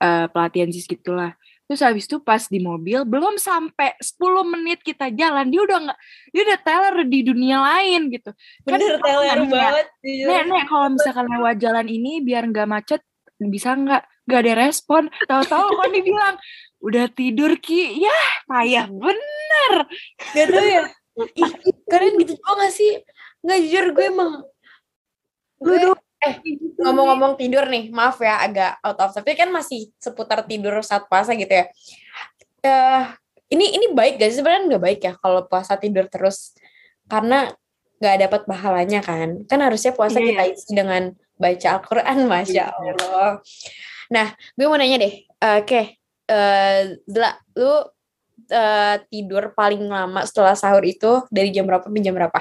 Eh, 0.00 0.26
pelatihan 0.30 0.70
ZIS 0.70 0.86
gitulah. 0.86 1.34
Terus 1.72 1.88
habis 1.88 2.04
itu 2.04 2.20
pas 2.20 2.42
di 2.52 2.60
mobil 2.60 3.00
belum 3.08 3.40
sampai 3.40 3.96
10 3.96 4.20
menit 4.44 4.84
kita 4.84 5.08
jalan. 5.08 5.48
Dia 5.48 5.60
udah 5.64 5.78
nggak 5.88 5.98
dia 6.36 6.42
udah 6.44 6.58
teler 6.60 6.96
di 7.08 7.18
dunia 7.24 7.56
lain 7.64 8.12
gitu. 8.12 8.30
Kan 8.68 8.76
bener 8.76 9.00
teler 9.00 9.38
banget. 9.48 9.86
nek 10.04 10.42
nek 10.52 10.64
kalau 10.68 10.88
misalkan 10.92 11.26
lewat 11.32 11.56
jalan 11.56 11.86
ini 11.88 12.20
biar 12.20 12.44
nggak 12.44 12.68
macet 12.68 13.00
bisa 13.40 13.72
nggak 13.72 14.04
nggak 14.26 14.40
ada 14.46 14.54
respon 14.68 15.10
tahu-tahu 15.26 15.68
kan 15.80 15.90
dibilang 15.90 16.36
udah 16.82 17.06
tidur 17.14 17.54
ki 17.62 18.02
ya 18.02 18.20
payah 18.50 18.90
bener 18.90 19.32
Gak 20.32 20.46
tau 20.48 20.64
ya. 20.64 20.82
Ih, 21.36 21.52
kalian 21.92 22.14
gitu 22.24 22.32
juga 22.40 22.50
gak 22.56 22.72
sih? 22.72 22.92
Nggak 23.44 23.58
jujur 23.68 23.84
gue 23.92 24.06
emang 24.08 24.30
gue 25.62 25.76
eh 26.22 26.34
ngomong-ngomong 26.78 27.34
tidur 27.34 27.66
nih, 27.66 27.90
maaf 27.90 28.22
ya 28.22 28.46
agak 28.46 28.78
out 28.82 28.98
of 29.02 29.10
tapi 29.10 29.34
kan 29.34 29.50
masih 29.50 29.90
seputar 29.98 30.46
tidur 30.46 30.78
saat 30.86 31.10
puasa 31.10 31.34
gitu 31.34 31.50
ya. 31.50 31.66
Eh 32.62 33.04
ini 33.52 33.74
ini 33.76 33.86
baik 33.92 34.22
gak 34.22 34.30
sih 34.32 34.38
sebenarnya 34.40 34.74
nggak 34.74 34.82
baik 34.82 35.00
ya 35.02 35.12
kalau 35.18 35.44
puasa 35.44 35.76
tidur 35.76 36.06
terus 36.08 36.56
karena 37.10 37.50
nggak 37.98 38.16
dapat 38.26 38.40
pahalanya 38.46 39.00
kan? 39.02 39.44
Kan 39.50 39.60
harusnya 39.60 39.92
puasa 39.94 40.18
Iya, 40.18 40.26
kita 40.32 40.42
isi 40.48 40.70
dengan 40.72 41.02
baca 41.36 41.68
Al-Quran, 41.78 42.18
masya 42.30 42.70
Allah. 42.70 43.42
Nah, 44.12 44.28
gue 44.54 44.66
mau 44.68 44.76
nanya 44.76 45.00
deh, 45.00 45.14
Eh, 45.42 45.56
oke, 45.64 45.82
eh 46.28 46.80
Zla, 47.08 47.32
lu 47.58 47.74
eh, 48.46 48.96
tidur 49.10 49.56
paling 49.56 49.82
lama 49.88 50.22
setelah 50.28 50.54
sahur 50.54 50.84
itu 50.84 51.24
dari 51.32 51.48
jam 51.50 51.64
berapa 51.66 51.82
sampai 51.88 52.02
jam 52.04 52.14
berapa? 52.14 52.40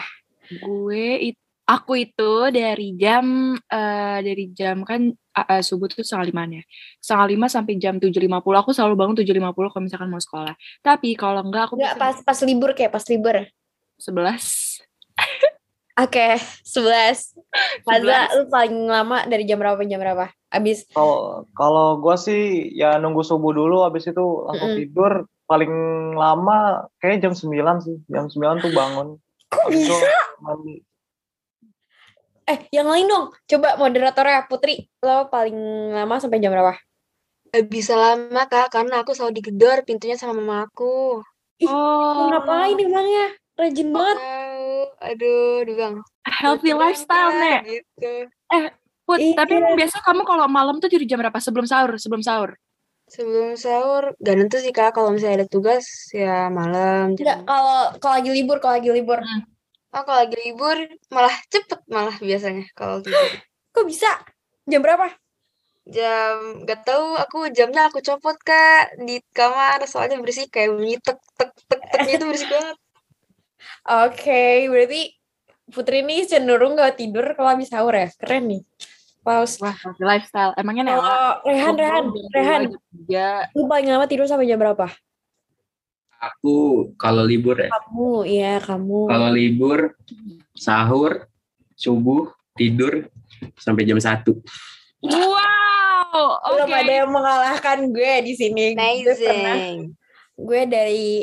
gue 0.52 1.32
it- 1.32 1.40
aku 1.64 2.04
itu 2.04 2.52
dari 2.52 2.92
jam 3.00 3.56
eh 3.56 4.20
dari 4.20 4.52
jam 4.52 4.84
kan 4.84 5.08
eh, 5.16 5.48
eh, 5.48 5.62
subuh 5.64 5.88
tuh 5.88 6.04
setengah 6.04 6.28
lima 6.28 6.44
ya 6.60 6.64
setengah 7.00 7.28
lima 7.32 7.48
sampai 7.48 7.74
jam 7.80 7.96
tujuh 7.96 8.20
lima 8.20 8.44
puluh 8.44 8.60
aku 8.60 8.76
selalu 8.76 9.00
bangun 9.00 9.16
tujuh 9.24 9.32
lima 9.32 9.56
puluh 9.56 9.72
kalau 9.72 9.88
misalkan 9.88 10.12
mau 10.12 10.20
sekolah 10.20 10.52
tapi 10.84 11.16
kalau 11.16 11.40
enggak 11.48 11.72
aku 11.72 11.80
Enggak, 11.80 11.96
pas 11.96 12.16
pas 12.20 12.40
libur 12.44 12.76
kayak 12.76 12.92
pas 12.92 13.06
libur. 13.08 13.48
sebelas 13.96 14.46
Oke, 16.00 16.40
11. 16.66 17.36
Fazla, 17.84 18.32
lu 18.40 18.48
paling 18.48 18.74
lama 18.90 19.28
dari 19.28 19.44
jam 19.44 19.60
berapa 19.60 19.78
jam 19.86 20.00
berapa? 20.00 20.32
Abis 20.52 20.84
Kalau 20.92 21.48
kalau 21.56 21.88
gua 22.04 22.20
sih 22.20 22.76
ya 22.76 23.00
nunggu 23.00 23.24
subuh 23.24 23.56
dulu 23.56 23.88
habis 23.88 24.04
itu 24.04 24.26
langsung 24.44 24.76
Mm-mm. 24.76 24.80
tidur 24.84 25.12
paling 25.48 25.72
lama 26.16 26.88
kayak 27.00 27.24
jam 27.24 27.34
9 27.36 27.80
sih. 27.84 27.98
Jam 28.12 28.28
9 28.28 28.60
tuh 28.64 28.72
bangun. 28.76 29.08
Kok 29.48 29.68
bisa? 29.72 29.96
mandi. 30.44 30.84
Eh, 32.52 32.60
yang 32.76 32.92
lain 32.92 33.08
dong. 33.08 33.32
Coba 33.48 33.80
moderatornya 33.80 34.44
Putri, 34.52 34.92
lo 35.00 35.32
paling 35.32 35.56
lama 35.96 36.20
sampai 36.20 36.44
jam 36.44 36.52
berapa? 36.52 36.76
Gak 37.52 37.68
bisa 37.68 37.96
lama 37.96 38.44
kak, 38.48 38.72
karena 38.72 39.04
aku 39.04 39.16
selalu 39.16 39.40
digedor 39.40 39.84
pintunya 39.88 40.16
sama 40.20 40.40
mama 40.40 40.68
aku. 40.68 41.24
oh 41.68 42.28
Ngapain 42.32 42.76
emangnya? 42.76 43.36
Rajin 43.56 43.92
banget. 43.92 44.18
Aduh, 45.00 45.64
aduh 45.64 45.76
bang. 45.78 45.96
healthy 46.26 46.72
lifestyle 46.74 47.36
nek 47.38 47.62
Gitu. 47.68 48.32
Put, 49.12 49.20
Iya. 49.20 49.36
tapi 49.44 49.60
biasa 49.76 50.00
kamu 50.08 50.24
kalau 50.24 50.48
malam 50.48 50.80
tuh 50.80 50.88
jadi 50.88 51.04
jam 51.04 51.20
berapa 51.20 51.36
sebelum 51.44 51.68
sahur 51.68 52.00
sebelum 52.00 52.24
sahur 52.24 52.56
Sebelum 53.12 53.60
sahur, 53.60 54.16
gak 54.24 54.36
nentu 54.40 54.56
sih 54.64 54.72
kak. 54.72 54.96
Kalau 54.96 55.12
misalnya 55.12 55.44
ada 55.44 55.48
tugas, 55.52 55.84
ya 56.16 56.48
malam. 56.48 57.12
Enggak, 57.12 57.44
jam- 57.44 57.44
kalau 57.44 57.92
kalau 58.00 58.14
lagi 58.16 58.32
libur, 58.32 58.58
kalau 58.64 58.80
lagi 58.80 58.88
libur. 58.88 59.20
Oh, 59.92 60.04
kalau 60.08 60.20
lagi 60.24 60.38
libur, 60.40 60.78
malah 61.12 61.36
cepet 61.52 61.84
malah 61.92 62.16
biasanya 62.24 62.72
kalau 62.72 63.04
tidur. 63.04 63.44
Kok 63.76 63.84
bisa? 63.84 64.08
Jam 64.64 64.80
berapa? 64.80 65.12
Jam, 65.92 66.64
gak 66.64 66.88
tahu 66.88 67.20
aku 67.20 67.52
jamnya 67.52 67.92
aku 67.92 68.00
copot 68.00 68.40
kak 68.40 68.96
di 69.04 69.20
kamar 69.36 69.84
soalnya 69.92 70.16
berisik 70.24 70.48
kayak 70.48 70.72
bunyi 70.72 70.96
tek 71.04 71.20
tek 71.36 71.52
tek 71.68 71.82
teknya 71.92 72.16
itu 72.16 72.26
berisik 72.32 72.48
banget. 72.48 72.78
Oke, 74.08 74.72
berarti 74.72 75.02
Putri 75.72 76.04
ini 76.04 76.28
cenderung 76.28 76.80
gak 76.80 76.96
tidur 77.00 77.36
kalau 77.36 77.56
habis 77.56 77.68
sahur 77.72 77.92
ya? 77.92 78.08
Keren 78.16 78.56
nih. 78.56 78.62
Paus. 79.22 79.62
wah 79.62 79.78
lifestyle 80.02 80.52
emangnya 80.58 80.84
Nela 80.90 81.02
Kalau 81.02 81.32
Rehan, 81.46 81.76
Rehan, 81.78 82.06
Rehan, 82.34 82.62
ya 83.06 83.46
lu 83.54 83.70
paling 83.70 83.86
lama 83.86 84.10
tidur 84.10 84.26
sampai 84.26 84.50
jam 84.50 84.58
berapa? 84.58 84.90
Aku 86.22 86.90
kalau 87.02 87.26
libur 87.26 87.58
ya, 87.58 87.70
Kamu, 87.74 88.26
iya 88.30 88.62
kamu. 88.62 89.10
kalau 89.10 89.30
libur 89.34 89.98
sahur, 90.54 91.26
subuh, 91.74 92.30
tidur 92.54 93.10
sampai 93.58 93.90
jam 93.90 93.98
1. 93.98 94.22
wow 95.02 95.42
oke 96.46 96.62
Belum 96.62 96.70
ada 96.70 96.94
yang 96.94 97.10
mengalahkan 97.10 97.78
gue 97.90 98.14
di 98.22 98.34
sini. 98.38 98.78
Gue 98.78 99.16
pernah, 99.18 99.56
Amazing. 99.58 99.80
gue 100.38 100.62
dari 100.70 101.14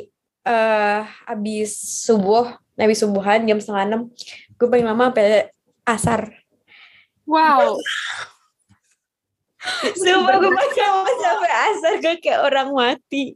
eh 0.43 1.01
habis 1.29 1.79
subuh, 2.03 2.47
habis 2.75 2.99
subuhan 2.99 3.45
jam 3.45 3.59
setengah 3.61 3.85
enam, 3.87 4.01
gue 4.55 4.67
paling 4.67 4.87
lama 4.87 5.11
sampai 5.15 5.53
asar. 5.87 6.38
Wow 7.29 7.77
Sumpah 9.99 10.39
gue 10.39 10.51
paling 10.55 10.75
lama 10.81 11.13
sampai 11.19 11.51
asar, 11.51 11.93
gue 11.99 12.15
kayak 12.23 12.41
orang 12.47 12.69
mati. 12.73 13.35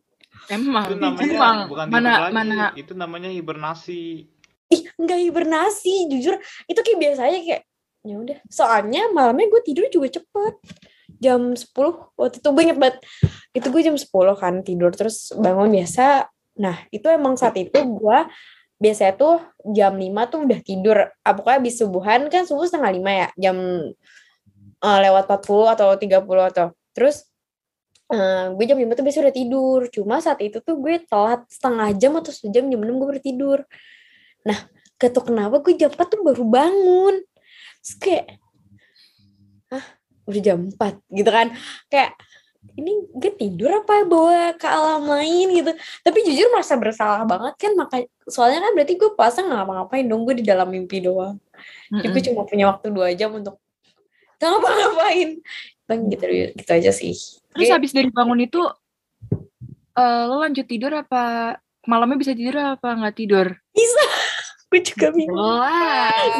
emang 0.51 0.87
itu 0.91 0.95
namanya 0.99 1.35
emang 1.35 1.59
bukan 1.71 1.87
mana 1.87 1.99
tidur 1.99 2.23
lagi, 2.23 2.35
mana 2.35 2.57
itu 2.79 2.93
namanya 2.95 3.31
hibernasi 3.31 4.27
Ih, 4.73 4.83
enggak 4.97 5.21
hibernasi, 5.21 6.09
jujur. 6.09 6.41
Itu 6.65 6.81
kayak 6.81 6.97
biasa 6.97 7.21
aja 7.29 7.39
kayak, 7.45 7.63
ya 8.09 8.15
udah. 8.17 8.39
Soalnya 8.49 9.13
malamnya 9.13 9.53
gue 9.53 9.61
tidur 9.61 9.85
juga 9.93 10.09
cepet. 10.17 10.55
Jam 11.21 11.53
10, 11.53 11.77
waktu 12.17 12.41
itu 12.41 12.49
gue 12.49 12.63
inget 12.65 12.79
banget. 12.81 12.97
Itu 13.53 13.69
gue 13.69 13.83
jam 13.85 13.97
10 14.01 14.09
kan 14.41 14.65
tidur, 14.65 14.89
terus 14.97 15.29
bangun 15.37 15.69
biasa. 15.69 16.25
Nah, 16.57 16.89
itu 16.89 17.05
emang 17.13 17.37
saat 17.37 17.53
itu 17.61 17.77
gue 17.77 18.19
biasanya 18.83 19.15
tuh 19.15 19.39
jam 19.71 19.95
5 19.95 20.27
tuh 20.27 20.41
udah 20.43 20.61
tidur. 20.67 20.97
Ah, 21.23 21.33
pokoknya 21.39 21.59
habis 21.63 21.75
subuhan 21.79 22.27
kan 22.27 22.43
subuh 22.43 22.67
setengah 22.67 22.91
5 22.91 23.13
ya. 23.15 23.29
Jam 23.39 23.57
eh, 24.83 24.99
lewat 25.07 25.25
40 25.31 25.75
atau 25.79 25.89
30 25.95 26.51
atau. 26.51 26.67
Terus 26.91 27.31
Uh, 28.13 28.53
gue 28.61 28.69
jam 28.69 28.77
5 28.77 28.93
tuh 28.93 29.05
biasanya 29.09 29.25
udah 29.33 29.37
tidur. 29.41 29.81
Cuma 29.89 30.21
saat 30.21 30.37
itu 30.45 30.61
tuh 30.61 30.77
gue 30.77 31.01
telat 31.09 31.49
setengah 31.49 31.97
jam 31.97 32.13
atau 32.21 32.29
sejam 32.29 32.69
jam 32.69 32.77
6 32.77 33.01
gue 33.01 33.09
baru 33.09 33.23
tidur. 33.25 33.59
Nah, 34.45 34.69
gak 35.01 35.17
kenapa 35.17 35.65
gue 35.65 35.73
jam 35.81 35.89
4 35.89 35.97
tuh 36.13 36.21
baru 36.21 36.45
bangun. 36.45 37.25
Terus 37.81 37.95
kayak, 37.97 38.27
ah 39.73 39.87
udah 40.29 40.41
jam 40.45 40.61
4 40.61 41.01
gitu 41.09 41.31
kan. 41.33 41.57
Kayak, 41.89 42.13
ini 42.79 42.93
gue 43.11 43.33
tidur 43.37 43.83
apa 43.83 44.07
bawa 44.07 44.55
ke 44.57 44.65
alam 44.65 45.05
lain 45.05 45.47
gitu. 45.51 45.73
Tapi 46.07 46.19
jujur 46.25 46.49
merasa 46.55 46.79
bersalah 46.79 47.27
banget 47.27 47.55
kan. 47.59 47.73
Maka, 47.77 47.97
soalnya 48.31 48.65
kan 48.65 48.73
berarti 48.79 48.95
gue 48.97 49.11
puasa 49.13 49.45
gak 49.45 49.51
ngapa-ngapain 49.51 50.07
dong. 50.07 50.23
Gue 50.25 50.39
di 50.39 50.47
dalam 50.47 50.71
mimpi 50.71 51.03
doang. 51.03 51.37
Mm 51.37 51.61
-hmm. 51.61 52.01
Jadi 52.01 52.09
gue 52.15 52.23
cuma 52.31 52.43
punya 52.47 52.65
waktu 52.71 52.87
2 52.95 53.19
jam 53.19 53.31
untuk 53.35 53.59
ngapa-ngapain. 54.41 55.43
Gitu, 55.93 56.25
gitu 56.57 56.71
aja 56.73 56.91
sih. 56.95 57.13
Terus 57.53 57.69
habis 57.69 57.93
dari 57.93 58.09
bangun 58.09 58.41
itu 58.49 58.65
uh, 59.93 60.23
lo 60.25 60.41
lanjut 60.41 60.65
tidur 60.65 60.93
apa 60.97 61.57
malamnya 61.85 62.17
bisa 62.17 62.33
tidur 62.33 62.57
apa 62.79 62.89
nggak 62.97 63.17
tidur? 63.19 63.47
Bisa. 63.77 64.05
gue 64.73 64.81
juga 64.81 65.13
bingung. 65.13 65.37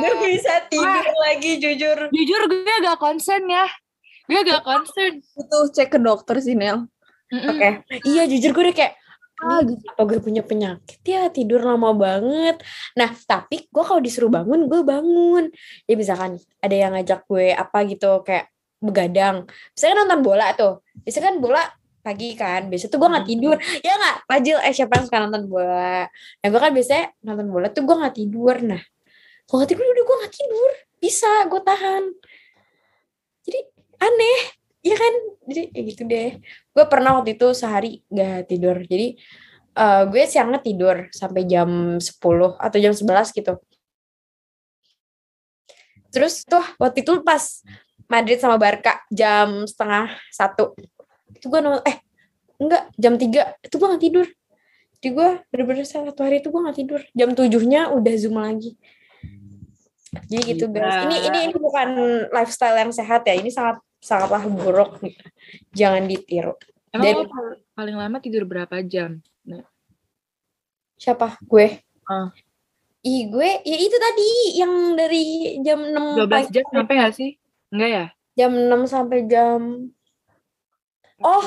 Gue 0.01 0.15
bisa 0.25 0.65
tidur 0.73 1.05
Wah. 1.05 1.21
lagi 1.29 1.61
jujur. 1.61 2.09
Jujur 2.09 2.41
gue 2.49 2.75
agak 2.81 2.97
concern 2.97 3.45
ya. 3.45 3.69
Gue 4.29 4.39
agak 4.43 4.63
concern. 4.63 5.15
Itu 5.21 5.59
cek 5.73 5.89
ke 5.95 5.99
dokter 5.99 6.37
sih 6.43 6.55
Nel. 6.59 6.87
Mm 7.33 7.39
-mm. 7.39 7.49
Oke. 7.51 7.69
Okay. 7.89 7.99
Iya 8.07 8.23
jujur 8.29 8.51
gue 8.55 8.65
udah 8.71 8.77
kayak 8.77 8.95
ah 9.43 9.59
gitu. 9.67 9.83
apa 9.91 10.03
gue 10.07 10.23
punya 10.23 10.47
penyakit 10.47 11.03
ya 11.03 11.27
tidur 11.27 11.67
lama 11.67 11.91
banget 11.99 12.63
nah 12.95 13.11
tapi 13.11 13.67
gue 13.67 13.83
kalau 13.83 13.99
disuruh 13.99 14.31
bangun 14.31 14.71
gue 14.71 14.87
bangun 14.87 15.51
ya 15.91 15.99
misalkan 15.99 16.39
ada 16.63 16.71
yang 16.71 16.95
ngajak 16.95 17.27
gue 17.27 17.51
apa 17.51 17.83
gitu 17.91 18.23
kayak 18.23 18.53
begadang. 18.83 19.47
Biasanya 19.73 19.95
nonton 20.03 20.21
bola 20.27 20.47
tuh. 20.59 20.83
Biasanya 21.07 21.25
kan 21.31 21.37
bola 21.39 21.63
pagi 22.03 22.35
kan. 22.35 22.67
Biasa 22.67 22.91
tuh 22.91 22.99
gue 22.99 23.09
nggak 23.09 23.27
tidur. 23.31 23.57
Ya 23.87 23.95
nggak? 23.95 24.17
Pajil, 24.27 24.59
eh 24.59 24.75
siapa 24.75 24.99
yang 24.99 25.05
suka 25.07 25.19
nonton 25.23 25.45
bola? 25.47 26.11
Nah 26.43 26.49
gue 26.51 26.61
kan 26.61 26.73
biasanya 26.75 27.05
nonton 27.23 27.49
bola 27.49 27.67
tuh 27.71 27.83
gue 27.87 27.97
nggak 27.97 28.15
tidur. 28.19 28.55
Nah, 28.67 28.83
kalau 29.47 29.57
nggak 29.63 29.71
tidur 29.71 29.87
udah 29.87 30.05
gue 30.05 30.17
nggak 30.27 30.35
tidur. 30.35 30.71
Bisa, 30.99 31.31
gue 31.47 31.61
tahan. 31.63 32.05
Aneh. 34.03 34.41
Iya 34.83 34.97
kan? 34.99 35.15
Jadi 35.47 35.63
ya 35.71 35.83
gitu 35.87 36.03
deh. 36.11 36.31
Gue 36.75 36.85
pernah 36.91 37.23
waktu 37.23 37.39
itu 37.39 37.55
sehari 37.55 38.03
gak 38.11 38.51
tidur. 38.51 38.83
Jadi 38.83 39.15
uh, 39.79 40.11
gue 40.11 40.23
siangnya 40.27 40.59
tidur 40.59 41.07
sampai 41.15 41.47
jam 41.47 42.03
10 42.03 42.11
atau 42.59 42.79
jam 42.83 42.91
11 42.91 43.39
gitu. 43.39 43.55
Terus 46.11 46.43
tuh 46.43 46.67
waktu 46.83 47.07
itu 47.07 47.23
pas 47.23 47.63
Madrid 48.13 48.37
sama 48.37 48.61
Barca 48.61 49.01
jam 49.09 49.65
setengah 49.65 50.13
satu 50.29 50.77
itu 51.33 51.49
gue 51.49 51.61
nonton 51.65 51.81
eh 51.89 51.97
enggak 52.61 52.83
jam 53.01 53.17
tiga 53.17 53.57
itu 53.65 53.75
gue 53.81 53.89
gak 53.89 54.05
tidur 54.05 54.27
jadi 55.01 55.09
gue 55.17 55.29
bener-bener 55.51 55.87
satu 55.89 56.21
hari 56.23 56.39
itu 56.39 56.53
gue 56.53 56.61
gak 56.61 56.79
tidur 56.79 57.01
jam 57.17 57.33
tujuhnya 57.33 57.91
udah 57.91 58.15
zoom 58.21 58.37
lagi 58.39 58.77
jadi 60.29 60.43
gitu 60.55 60.69
guys 60.69 61.09
ini 61.09 61.17
ini 61.27 61.39
ini 61.51 61.55
bukan 61.57 61.89
lifestyle 62.31 62.77
yang 62.77 62.93
sehat 62.93 63.25
ya 63.25 63.35
ini 63.35 63.49
sangat 63.49 63.81
sangatlah 64.03 64.43
buruk 64.51 64.99
jangan 65.71 66.11
ditiru 66.11 66.59
Emang 66.93 67.25
Dan, 67.25 67.57
paling 67.73 67.97
lama 67.97 68.21
tidur 68.21 68.45
berapa 68.45 68.85
jam? 68.85 69.25
Nah. 69.49 69.65
Siapa? 71.01 71.41
Gue. 71.41 71.81
Uh. 72.05 72.29
Ih, 73.03 73.33
gue 73.33 73.51
ya 73.65 73.77
itu 73.81 73.97
tadi 73.97 74.31
yang 74.61 74.95
dari 74.95 75.25
jam 75.65 75.81
6 75.83 76.23
12 76.23 76.55
jam 76.55 76.65
sampai 76.69 76.95
gak 77.01 77.15
sih? 77.17 77.31
Enggak 77.73 77.91
ya? 77.91 78.07
Jam 78.37 78.53
6 78.55 78.93
sampai 78.93 79.19
jam 79.27 79.61
Oh, 81.23 81.47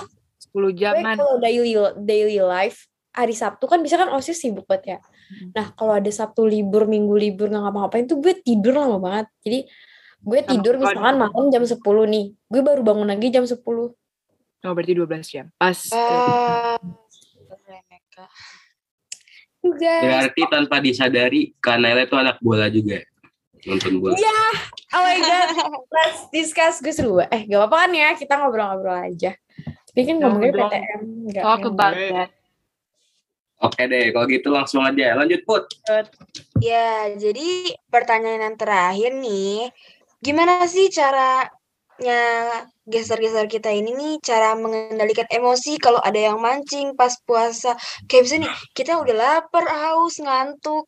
10 0.52 0.76
jaman. 0.76 1.16
Kalau 1.16 1.38
daily 1.38 1.78
daily 2.04 2.42
life 2.42 2.90
hari 3.16 3.38
Sabtu 3.38 3.70
kan 3.70 3.80
bisa 3.80 3.96
kan 3.96 4.12
OSIS 4.12 4.42
sibuk 4.42 4.68
banget 4.68 4.98
ya. 4.98 5.00
Hmm. 5.00 5.50
Nah, 5.56 5.66
kalau 5.78 5.94
ada 5.96 6.12
Sabtu 6.12 6.44
libur, 6.44 6.90
Minggu 6.90 7.16
libur 7.16 7.48
nggak 7.48 7.64
ngapa-ngapain 7.64 8.08
tuh 8.10 8.20
gue 8.20 8.34
tidur 8.42 8.76
lama 8.76 8.98
banget. 9.00 9.28
Jadi 9.46 9.60
gue 10.26 10.40
tidur 10.42 10.82
misalkan 10.82 11.22
malam 11.22 11.46
jam 11.54 11.62
10 11.62 11.78
nih. 11.86 12.26
Gue 12.50 12.62
baru 12.66 12.82
bangun 12.82 13.06
lagi 13.06 13.30
jam 13.30 13.46
10. 13.46 13.62
Oh, 13.62 14.74
berarti 14.74 14.94
12 14.98 15.22
jam. 15.30 15.46
Pas. 15.62 15.78
Uh, 15.94 16.76
juga. 19.62 19.94
Berarti 20.02 20.42
tanpa 20.50 20.78
disadari 20.82 21.54
karena 21.62 21.94
itu 22.02 22.18
anak 22.18 22.38
bola 22.42 22.70
juga 22.70 23.02
nonton 23.66 23.98
bola. 23.98 24.14
Iya. 24.14 24.42
Oh 24.94 25.02
my 25.02 25.18
god. 25.20 25.48
Let's 25.90 26.22
discuss 26.30 26.80
gue 26.80 26.94
seru. 26.94 27.18
Eh, 27.26 27.50
gak 27.50 27.66
apa-apa 27.66 27.90
kan 27.90 27.92
ya? 27.98 28.10
Kita 28.14 28.34
ngobrol-ngobrol 28.38 29.10
aja. 29.10 29.34
Tapi 29.90 30.02
kan 30.06 30.16
ngomongnya 30.22 30.54
PTM. 30.54 31.02
Talk 31.34 31.66
about 31.66 31.96
that. 31.98 32.30
Oke 33.56 33.88
deh, 33.88 34.12
kalau 34.12 34.28
gitu 34.30 34.52
langsung 34.52 34.84
aja. 34.86 35.16
Lanjut, 35.18 35.42
Put. 35.48 35.66
Ya, 36.62 37.10
jadi 37.16 37.74
pertanyaan 37.88 38.52
yang 38.52 38.58
terakhir 38.60 39.16
nih. 39.16 39.72
Gimana 40.24 40.64
sih 40.68 40.88
caranya 40.94 41.52
geser-geser 42.86 43.48
kita 43.48 43.72
ini 43.72 43.96
nih 43.96 44.14
cara 44.22 44.54
mengendalikan 44.60 45.26
emosi 45.32 45.80
kalau 45.80 45.98
ada 46.04 46.20
yang 46.20 46.38
mancing 46.44 46.94
pas 46.94 47.16
puasa 47.24 47.74
kayak 48.06 48.24
bisa 48.28 48.36
nih 48.44 48.52
kita 48.76 49.00
udah 49.00 49.16
lapar 49.16 49.64
haus 49.64 50.20
ngantuk 50.20 50.86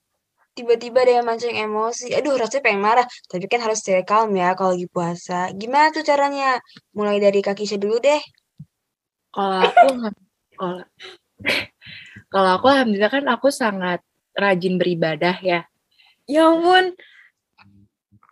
tiba-tiba 0.57 1.05
ada 1.05 1.21
yang 1.21 1.25
mancing 1.29 1.53
emosi, 1.53 2.17
aduh 2.17 2.33
rasanya 2.33 2.65
pengen 2.65 2.81
marah, 2.81 3.05
tapi 3.29 3.45
kan 3.45 3.61
harus 3.61 3.77
stay 3.77 4.01
calm 4.01 4.33
ya 4.33 4.57
kalau 4.57 4.73
lagi 4.73 4.89
puasa. 4.89 5.53
Gimana 5.53 5.93
tuh 5.93 6.01
caranya? 6.01 6.57
Mulai 6.97 7.21
dari 7.21 7.45
kaki 7.45 7.69
saya 7.69 7.77
dulu 7.77 8.01
deh. 8.01 8.17
Kalau 9.29 9.57
aku, 9.61 9.87
kalau 10.57 10.81
kalau 12.33 12.49
aku 12.57 12.65
alhamdulillah 12.73 13.13
kan 13.13 13.25
aku 13.29 13.53
sangat 13.53 14.01
rajin 14.33 14.81
beribadah 14.81 15.37
ya. 15.45 15.69
Ya 16.25 16.49
ampun, 16.49 16.97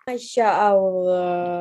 Masya 0.06 0.46
Allah. 0.46 1.58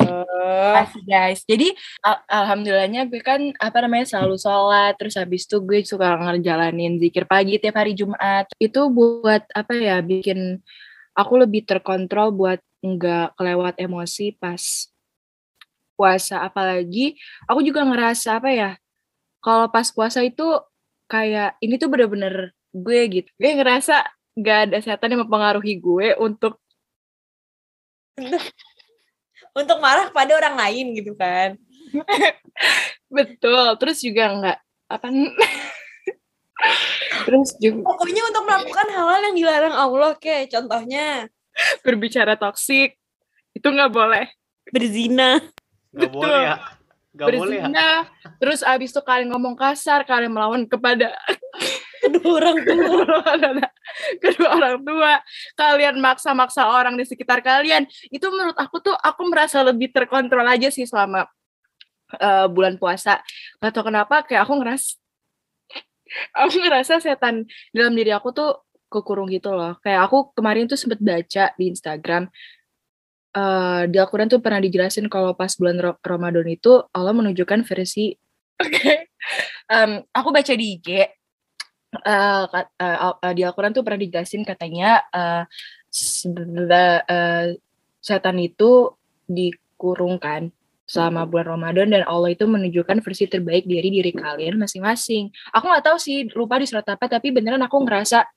Masih 0.77 1.01
guys. 1.09 1.41
Jadi 1.49 1.73
al 2.05 2.21
alhamdulillahnya 2.29 3.09
gue 3.09 3.25
kan 3.25 3.41
apa 3.57 3.81
namanya 3.81 4.05
selalu 4.05 4.37
sholat. 4.37 5.01
Terus 5.01 5.17
habis 5.17 5.49
itu 5.49 5.65
gue 5.65 5.81
suka 5.81 6.21
ngejalanin 6.21 7.01
zikir 7.01 7.25
pagi 7.25 7.57
tiap 7.57 7.81
hari 7.81 7.97
Jumat. 7.97 8.53
Itu 8.61 8.93
buat 8.93 9.49
apa 9.49 9.73
ya 9.73 10.05
bikin 10.05 10.61
aku 11.17 11.41
lebih 11.41 11.65
terkontrol 11.65 12.37
buat 12.37 12.61
nggak 12.85 13.41
kelewat 13.41 13.81
emosi 13.81 14.37
pas 14.37 14.93
puasa. 15.97 16.45
Apalagi 16.45 17.17
aku 17.49 17.65
juga 17.65 17.81
ngerasa 17.81 18.45
apa 18.45 18.53
ya 18.53 18.71
kalau 19.41 19.73
pas 19.73 19.89
puasa 19.89 20.21
itu 20.21 20.45
kayak 21.09 21.57
ini 21.65 21.81
tuh 21.81 21.89
bener-bener 21.89 22.53
gue 22.77 23.01
gitu. 23.09 23.29
Gue 23.41 23.57
ngerasa 23.57 24.05
gak 24.35 24.59
ada 24.69 24.79
setan 24.83 25.15
yang 25.15 25.25
mempengaruhi 25.25 25.79
gue 25.79 26.19
untuk 26.19 26.59
untuk 29.61 29.79
marah 29.79 30.11
pada 30.11 30.35
orang 30.35 30.59
lain 30.59 30.99
gitu 30.99 31.15
kan. 31.15 31.55
Betul 33.15 33.79
terus 33.79 34.03
juga 34.03 34.31
enggak 34.31 34.59
apa 34.85 35.09
terus 37.27 37.51
juga 37.59 37.83
pokoknya 37.83 38.23
untuk 38.31 38.47
melakukan 38.47 38.89
hal-hal 38.95 39.21
yang 39.33 39.37
dilarang 39.37 39.75
Allah 39.75 40.13
kayak 40.21 40.53
contohnya 40.53 41.27
berbicara 41.83 42.39
toksik 42.39 42.95
itu 43.55 43.67
nggak 43.67 43.91
boleh. 43.91 44.27
berzina. 44.73 45.45
Nggak 45.93 46.11
boleh 46.11 46.41
ya 46.41 46.57
Gak 47.15 47.31
berzina, 47.31 47.47
boleh 47.47 47.59
ya? 47.63 47.95
terus 48.43 48.61
abis 48.67 48.91
itu 48.91 48.99
kalian 49.07 49.31
ngomong 49.31 49.55
kasar, 49.55 50.03
kalian 50.03 50.35
melawan 50.35 50.67
kepada 50.67 51.15
kedua 52.03 52.31
orang 52.43 52.59
tua. 52.67 53.07
Kedua 54.23 54.49
orang 54.59 54.83
tua. 54.83 55.23
Kalian 55.55 56.03
maksa-maksa 56.03 56.67
orang 56.67 56.99
di 56.99 57.07
sekitar 57.07 57.41
kalian. 57.47 57.87
Itu 58.11 58.27
menurut 58.35 58.59
aku 58.59 58.83
tuh 58.83 58.97
aku 58.99 59.23
merasa 59.31 59.63
lebih 59.63 59.95
terkontrol 59.95 60.43
aja 60.43 60.67
sih 60.69 60.83
selama 60.83 61.31
uh, 62.19 62.47
bulan 62.51 62.75
puasa. 62.75 63.23
Gak 63.63 63.71
tau 63.71 63.87
kenapa 63.87 64.27
kayak 64.27 64.51
aku 64.51 64.59
ngeras 64.59 64.99
aku 66.35 66.61
ngerasa 66.63 67.01
setan 67.01 67.47
dalam 67.71 67.95
diri 67.95 68.11
aku 68.11 68.35
tuh 68.35 68.67
kekurung 68.91 69.31
gitu 69.31 69.55
loh. 69.55 69.79
Kayak 69.83 70.11
aku 70.11 70.35
kemarin 70.35 70.67
tuh 70.67 70.79
sempet 70.79 70.99
baca 71.03 71.55
di 71.55 71.65
Instagram 71.71 72.31
uh, 73.35 73.83
di 73.91 73.99
Al-Quran 73.99 74.31
tuh 74.31 74.41
pernah 74.41 74.63
dijelasin 74.63 75.11
kalau 75.11 75.35
pas 75.35 75.51
bulan 75.59 75.99
Ramadan 76.01 76.47
itu 76.49 76.87
Allah 76.95 77.13
menunjukkan 77.13 77.67
versi 77.67 78.15
Oke, 78.55 78.71
okay. 78.71 78.99
um, 79.67 79.99
aku 80.15 80.31
baca 80.31 80.55
di 80.55 80.79
IG 80.79 81.11
uh, 82.07 82.47
uh, 82.47 83.33
di 83.35 83.43
Al-Quran 83.43 83.75
tuh 83.75 83.83
pernah 83.83 83.99
dijelasin 83.99 84.47
katanya 84.47 85.03
uh, 85.11 85.43
uh, 85.43 87.47
setan 87.99 88.39
itu 88.39 88.95
dikurungkan 89.27 90.55
selama 90.85 91.25
bulan 91.25 91.57
Ramadan 91.57 91.89
dan 91.97 92.03
Allah 92.05 92.37
itu 92.37 92.45
menunjukkan 92.45 93.01
versi 93.01 93.25
terbaik 93.25 93.65
dari 93.65 93.89
diri 93.89 94.13
kalian 94.13 94.61
masing-masing. 94.61 95.33
Aku 95.57 95.65
nggak 95.65 95.83
tahu 95.83 95.97
sih 95.97 96.29
lupa 96.37 96.61
di 96.61 96.69
surat 96.69 96.85
apa 96.87 97.09
tapi 97.09 97.33
beneran 97.33 97.65
aku 97.65 97.81
ngerasa 97.83 98.29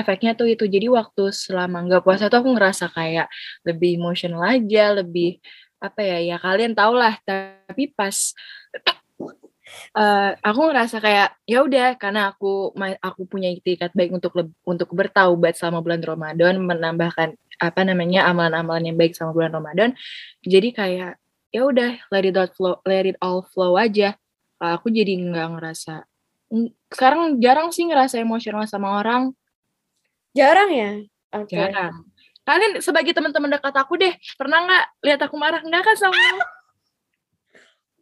efeknya 0.00 0.32
tuh 0.38 0.48
itu. 0.50 0.64
Jadi 0.68 0.86
waktu 0.92 1.32
selama 1.32 1.84
nggak 1.86 2.02
puasa 2.04 2.28
tuh 2.32 2.42
aku 2.44 2.50
ngerasa 2.56 2.92
kayak 2.92 3.26
lebih 3.66 4.00
emosional 4.00 4.42
aja, 4.44 4.96
lebih 4.96 5.40
apa 5.80 6.00
ya 6.00 6.18
ya 6.34 6.36
kalian 6.40 6.72
tau 6.76 6.92
lah. 6.96 7.16
Tapi 7.24 7.92
pas 7.92 8.32
uh, 9.96 10.30
aku 10.40 10.60
ngerasa 10.70 10.96
kayak 11.02 11.28
ya 11.44 11.58
udah 11.64 11.98
karena 11.98 12.32
aku 12.32 12.72
aku 13.02 13.22
punya 13.26 13.50
itikat 13.50 13.92
baik 13.92 14.14
untuk 14.14 14.32
untuk 14.64 14.88
bertaubat 14.92 15.58
selama 15.58 15.82
bulan 15.82 16.02
Ramadan 16.02 16.54
menambahkan 16.62 17.34
apa 17.56 17.80
namanya 17.82 18.28
amalan-amalan 18.28 18.92
yang 18.92 18.98
baik 19.00 19.16
sama 19.16 19.32
bulan 19.32 19.52
Ramadan 19.52 19.96
jadi 20.44 20.68
kayak 20.72 21.12
ya 21.50 21.62
udah 21.64 21.96
let 22.12 22.24
it 22.28 22.36
all 22.36 22.50
flow 22.52 22.76
let 22.84 23.08
it 23.08 23.16
all 23.24 23.40
flow 23.48 23.80
aja 23.80 24.14
aku 24.60 24.92
jadi 24.92 25.16
nggak 25.16 25.48
ngerasa 25.56 26.04
sekarang 26.92 27.42
jarang 27.42 27.72
sih 27.74 27.88
ngerasa 27.88 28.20
emosional 28.22 28.68
sama 28.68 29.00
orang 29.00 29.34
jarang 30.36 30.70
ya? 30.70 30.92
Okay. 31.32 31.56
jarang. 31.56 32.04
Kalian 32.46 32.78
sebagai 32.84 33.10
teman-teman 33.16 33.56
dekat 33.56 33.74
aku 33.74 33.98
deh 33.98 34.14
pernah 34.38 34.62
nggak 34.62 34.84
lihat 35.02 35.20
aku 35.24 35.34
marah? 35.40 35.64
Nggak 35.64 35.82
kan 35.82 35.96
sama 35.98 36.14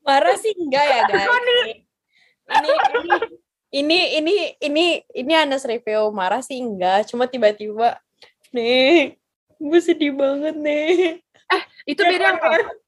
marah 0.04 0.36
sih 0.36 0.52
enggak 0.52 0.84
ya 0.84 1.00
guys. 1.08 1.28
Ini 1.32 1.56
ini 2.44 2.70
ini 3.72 3.98
ini 4.20 4.34
ini 4.60 4.84
ini 5.16 5.32
Anas 5.32 5.64
review 5.64 6.12
marah 6.12 6.44
sih 6.44 6.60
enggak 6.60 7.08
cuma 7.08 7.24
tiba-tiba 7.24 7.96
nih 8.52 9.16
gue 9.56 9.80
sedih 9.80 10.12
banget 10.12 10.54
nih. 10.58 11.24
Eh 11.24 11.62
itu 11.88 12.02
beda 12.04 12.36
apa 12.36 12.83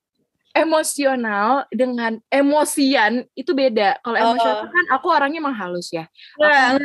emosional 0.57 1.69
dengan 1.69 2.17
emosian 2.33 3.29
itu 3.37 3.53
beda. 3.53 4.01
Kalau 4.01 4.17
emosional 4.17 4.65
uh, 4.65 4.73
kan 4.73 4.87
aku 4.97 5.07
orangnya 5.13 5.45
emang 5.45 5.57
halus 5.57 5.93
ya. 5.93 6.09
Nah, 6.41 6.81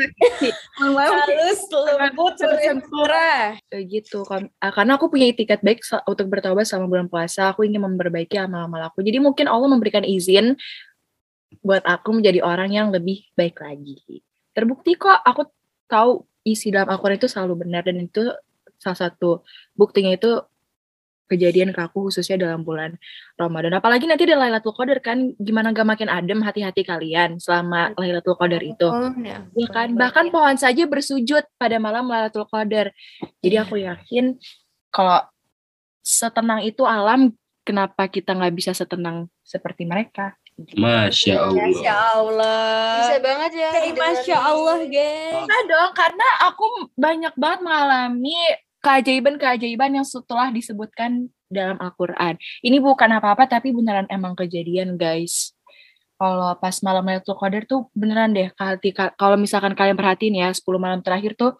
halus, 0.78 1.60
lembut, 1.72 2.36
sempurna. 2.38 3.56
Gitu. 3.72 4.28
Karena 4.60 4.92
aku 5.00 5.08
punya 5.08 5.32
etiket 5.32 5.64
baik 5.64 5.80
untuk 6.04 6.28
bertobat 6.28 6.68
sama 6.68 6.86
bulan 6.92 7.08
puasa. 7.08 7.56
Aku 7.56 7.64
ingin 7.64 7.82
memperbaiki 7.82 8.36
amal-amal 8.36 8.92
aku. 8.92 9.00
Jadi 9.02 9.24
mungkin 9.24 9.48
Allah 9.48 9.72
memberikan 9.72 10.04
izin 10.04 10.60
buat 11.64 11.84
aku 11.88 12.20
menjadi 12.20 12.44
orang 12.44 12.76
yang 12.76 12.88
lebih 12.92 13.28
baik 13.36 13.60
lagi. 13.64 14.24
Terbukti 14.52 15.00
kok 15.00 15.20
aku 15.24 15.48
tahu 15.88 16.28
isi 16.44 16.72
dalam 16.74 16.92
Al-Quran 16.92 17.20
itu 17.20 17.30
selalu 17.30 17.68
benar 17.68 17.88
dan 17.88 18.00
itu 18.02 18.32
salah 18.82 18.98
satu 18.98 19.46
buktinya 19.78 20.10
itu 20.18 20.42
kejadian 21.32 21.72
ke 21.72 21.80
aku 21.80 22.12
khususnya 22.12 22.36
dalam 22.36 22.68
bulan 22.68 23.00
Ramadan. 23.40 23.80
Apalagi 23.80 24.04
nanti 24.04 24.28
ada 24.28 24.44
Lailatul 24.44 24.76
Qadar 24.76 25.00
kan 25.00 25.32
gimana 25.40 25.72
gak 25.72 25.88
makin 25.88 26.12
adem 26.12 26.44
hati-hati 26.44 26.84
kalian 26.84 27.40
selama 27.40 27.96
Lailatul 27.96 28.36
Qadar 28.36 28.60
itu. 28.60 28.92
Oh, 28.92 29.16
ya. 29.24 29.48
ya 29.56 29.68
kan 29.72 29.96
bahkan 29.96 30.28
pohon 30.28 30.60
saja 30.60 30.84
bersujud 30.84 31.48
pada 31.56 31.80
malam 31.80 32.12
Lailatul 32.12 32.46
Qadar. 32.52 32.92
Jadi 33.40 33.56
aku 33.56 33.80
yakin 33.80 34.36
kalau 34.92 35.24
setenang 36.04 36.68
itu 36.68 36.84
alam 36.84 37.32
kenapa 37.64 38.12
kita 38.12 38.36
nggak 38.36 38.54
bisa 38.58 38.76
setenang 38.76 39.32
seperti 39.46 39.88
mereka. 39.88 40.36
Masya 40.78 41.34
Allah. 41.42 41.58
Masya 41.58 41.96
Allah. 41.96 42.98
Bisa 43.02 43.18
banget 43.24 43.52
ya. 43.56 43.70
Masya 43.98 44.38
Allah, 44.38 44.78
guys. 44.86 45.48
Nah 45.48 45.62
dong, 45.66 45.92
karena 45.98 46.28
aku 46.46 46.66
banyak 46.94 47.34
banget 47.34 47.60
mengalami 47.66 48.38
keajaiban-keajaiban 48.82 50.02
yang 50.02 50.06
setelah 50.06 50.50
disebutkan 50.50 51.30
dalam 51.48 51.78
Al-Quran. 51.78 52.36
Ini 52.66 52.78
bukan 52.82 53.10
apa-apa, 53.22 53.46
tapi 53.46 53.72
beneran 53.72 54.10
emang 54.10 54.34
kejadian, 54.34 54.98
guys. 54.98 55.54
Kalau 56.22 56.54
pas 56.62 56.78
malam 56.86 57.02
Lailatul 57.02 57.34
Qadar 57.34 57.66
tuh 57.66 57.90
beneran 57.98 58.34
deh, 58.34 58.54
kalau 59.18 59.38
misalkan 59.42 59.74
kalian 59.74 59.98
perhatiin 59.98 60.38
ya, 60.38 60.50
10 60.54 60.66
malam 60.78 61.02
terakhir 61.02 61.34
tuh 61.34 61.58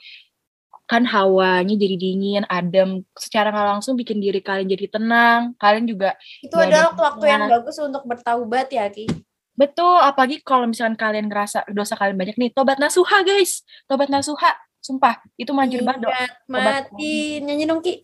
kan 0.86 1.08
hawanya 1.08 1.72
jadi 1.80 1.96
dingin, 1.96 2.44
adem, 2.52 3.08
secara 3.16 3.48
nggak 3.48 3.80
langsung 3.80 3.96
bikin 3.96 4.20
diri 4.20 4.44
kalian 4.44 4.68
jadi 4.68 4.92
tenang. 4.92 5.56
Kalian 5.56 5.88
juga 5.88 6.20
itu 6.44 6.52
adalah 6.52 6.92
waktu 6.92 7.26
yang 7.32 7.48
bagus 7.48 7.80
untuk 7.80 8.04
bertaubat 8.04 8.68
ya, 8.70 8.92
Ki. 8.92 9.08
Betul, 9.56 9.98
apalagi 10.04 10.44
kalau 10.44 10.68
misalkan 10.68 11.00
kalian 11.00 11.32
ngerasa 11.32 11.64
dosa 11.72 11.96
kalian 11.96 12.20
banyak 12.20 12.36
nih, 12.36 12.52
tobat 12.52 12.76
nasuha 12.76 13.24
guys, 13.24 13.64
tobat 13.88 14.12
nasuha 14.12 14.52
Sumpah, 14.82 15.22
itu 15.38 15.54
manjur 15.54 15.86
banget. 15.86 16.10
Ingat 16.10 16.34
mati, 16.50 17.38
nyanyi 17.46 17.70
dong 17.70 17.86
Ki. 17.86 18.02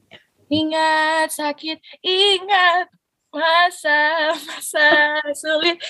Ingat 0.48 1.34
sakit, 1.34 1.82
ingat 2.06 2.88
masa-masa 3.34 5.20
sulit. 5.34 5.82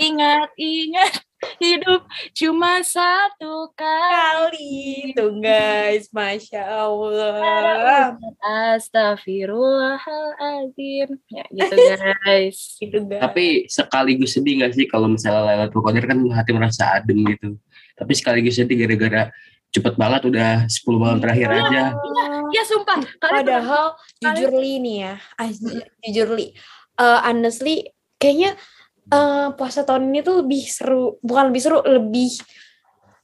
Ingat, 0.00 0.48
ingat 0.56 1.20
hidup 1.58 2.06
cuma 2.34 2.82
satu 2.86 3.72
kali. 3.74 5.10
Itu 5.12 5.40
guys, 5.42 6.08
Masya 6.14 6.62
Allah. 6.64 8.16
Astagfirullahaladzim. 8.40 11.18
Ya 11.28 11.44
gitu 11.50 11.76
guys. 12.24 12.58
itu 12.84 12.98
guys. 13.04 13.20
Tapi 13.20 13.66
sekaligus 13.68 14.32
sedih 14.38 14.62
gak 14.62 14.74
sih 14.78 14.86
kalau 14.88 15.08
misalnya 15.10 15.42
Lailatul 15.44 15.82
Qadar 15.82 16.06
kan 16.08 16.30
hati 16.30 16.52
merasa 16.54 16.86
adem 16.96 17.26
gitu. 17.26 17.58
Tapi 17.98 18.14
sekaligus 18.16 18.56
sedih 18.56 18.86
gara-gara 18.86 19.32
cepet 19.72 19.94
banget 19.96 20.28
udah 20.28 20.68
10 20.68 21.00
malam 21.00 21.18
terakhir 21.18 21.48
ya, 21.48 21.60
aja. 21.64 21.82
Iya, 21.96 22.24
ya, 22.52 22.62
sumpah. 22.68 23.00
Kalian 23.16 23.40
Padahal 23.40 23.86
jujur 24.20 24.50
li 24.60 24.72
nih 24.84 24.96
ya, 25.00 25.14
jujur 26.04 26.28
li. 26.36 26.52
Uh, 27.00 27.24
honestly, 27.24 27.88
kayaknya 28.20 28.52
uh, 29.08 29.56
puasa 29.56 29.88
tahun 29.88 30.12
ini 30.12 30.20
tuh 30.20 30.44
lebih 30.44 30.62
seru, 30.68 31.16
bukan 31.24 31.48
lebih 31.48 31.62
seru, 31.64 31.80
lebih 31.88 32.30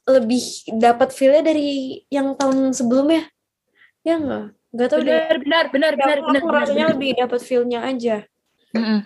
lebih 0.09 0.43
dapat 0.81 1.13
feelnya 1.13 1.53
dari 1.53 2.01
yang 2.09 2.33
tahun 2.33 2.73
sebelumnya. 2.73 3.29
Ya 4.01 4.17
enggak? 4.17 4.57
Enggak 4.73 4.87
tahu 4.89 4.99
benar, 5.05 5.05
deh. 5.05 5.21
Benar, 5.21 5.65
benar, 5.69 5.93
benar, 5.93 6.17
ya, 6.17 6.25
benar. 6.25 6.41
Aku 6.41 6.49
rasanya 6.49 6.85
lebih 6.97 7.09
dapat 7.13 7.39
feelnya 7.45 7.79
aja. 7.85 8.25
Mm. 8.73 9.05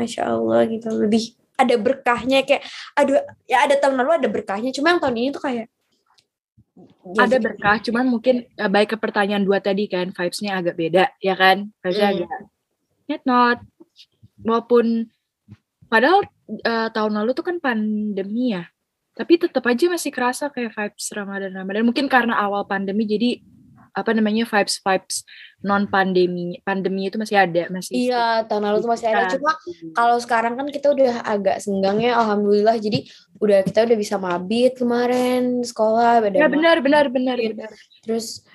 Masya 0.00 0.22
Allah 0.24 0.64
gitu, 0.72 0.88
lebih 0.94 1.36
ada 1.58 1.74
berkahnya 1.74 2.46
kayak 2.46 2.62
aduh 2.94 3.18
ya 3.50 3.66
ada 3.66 3.74
tahun 3.74 3.98
lalu 3.98 4.22
ada 4.22 4.28
berkahnya 4.30 4.70
cuma 4.70 4.94
yang 4.94 5.02
tahun 5.02 5.16
ini 5.18 5.28
tuh 5.34 5.42
kayak 5.42 5.66
ya, 5.66 5.77
ada 7.16 7.36
berkah 7.40 7.76
cuman 7.82 8.04
mungkin 8.06 8.46
uh, 8.58 8.70
baik 8.70 8.94
ke 8.94 8.96
pertanyaan 9.00 9.42
dua 9.42 9.58
tadi 9.58 9.88
kan 9.88 10.12
vibesnya 10.12 10.58
agak 10.58 10.74
beda 10.76 11.04
ya 11.18 11.34
kan? 11.34 11.70
Vibesnya 11.82 12.08
mm. 12.08 12.14
agak 12.14 12.30
net 13.08 13.22
not. 13.24 13.58
Walaupun 14.38 15.10
padahal 15.90 16.22
uh, 16.68 16.88
tahun 16.92 17.12
lalu 17.22 17.30
tuh 17.34 17.44
kan 17.48 17.56
pandemi 17.58 18.54
ya 18.54 18.68
tapi 19.18 19.34
tetap 19.34 19.66
aja 19.66 19.90
masih 19.90 20.14
kerasa 20.14 20.46
kayak 20.46 20.70
vibes 20.78 21.10
Ramadan 21.10 21.50
Ramadan 21.50 21.82
mungkin 21.82 22.06
karena 22.06 22.38
awal 22.38 22.62
pandemi 22.70 23.02
jadi 23.02 23.42
apa 23.98 24.10
namanya 24.14 24.46
vibes 24.46 24.78
vibes 24.80 25.16
non 25.58 25.90
pandemi 25.90 26.62
pandemi 26.62 27.10
itu 27.10 27.18
masih 27.18 27.34
ada 27.34 27.66
masih 27.74 27.90
iya 27.90 28.46
tahun 28.46 28.62
lalu 28.62 28.78
tuh 28.86 28.90
masih 28.94 29.06
ada. 29.10 29.26
cuma 29.34 29.52
kalau 29.90 30.16
sekarang 30.22 30.54
kan 30.54 30.70
kita 30.70 30.94
udah 30.94 31.26
agak 31.26 31.58
senggang 31.58 31.98
ya 31.98 32.14
alhamdulillah. 32.14 32.78
Jadi 32.78 33.10
udah 33.42 33.66
kita 33.66 33.86
udah 33.86 33.96
bisa 33.98 34.16
mabit 34.18 34.78
kemarin 34.78 35.62
sekolah 35.62 36.22
beda 36.22 36.38
ya 36.38 36.48
benar 36.50 36.78
benar 36.78 37.10
benar 37.10 37.36
iya. 37.38 37.54
benar. 37.54 37.70
Terus 38.06 38.46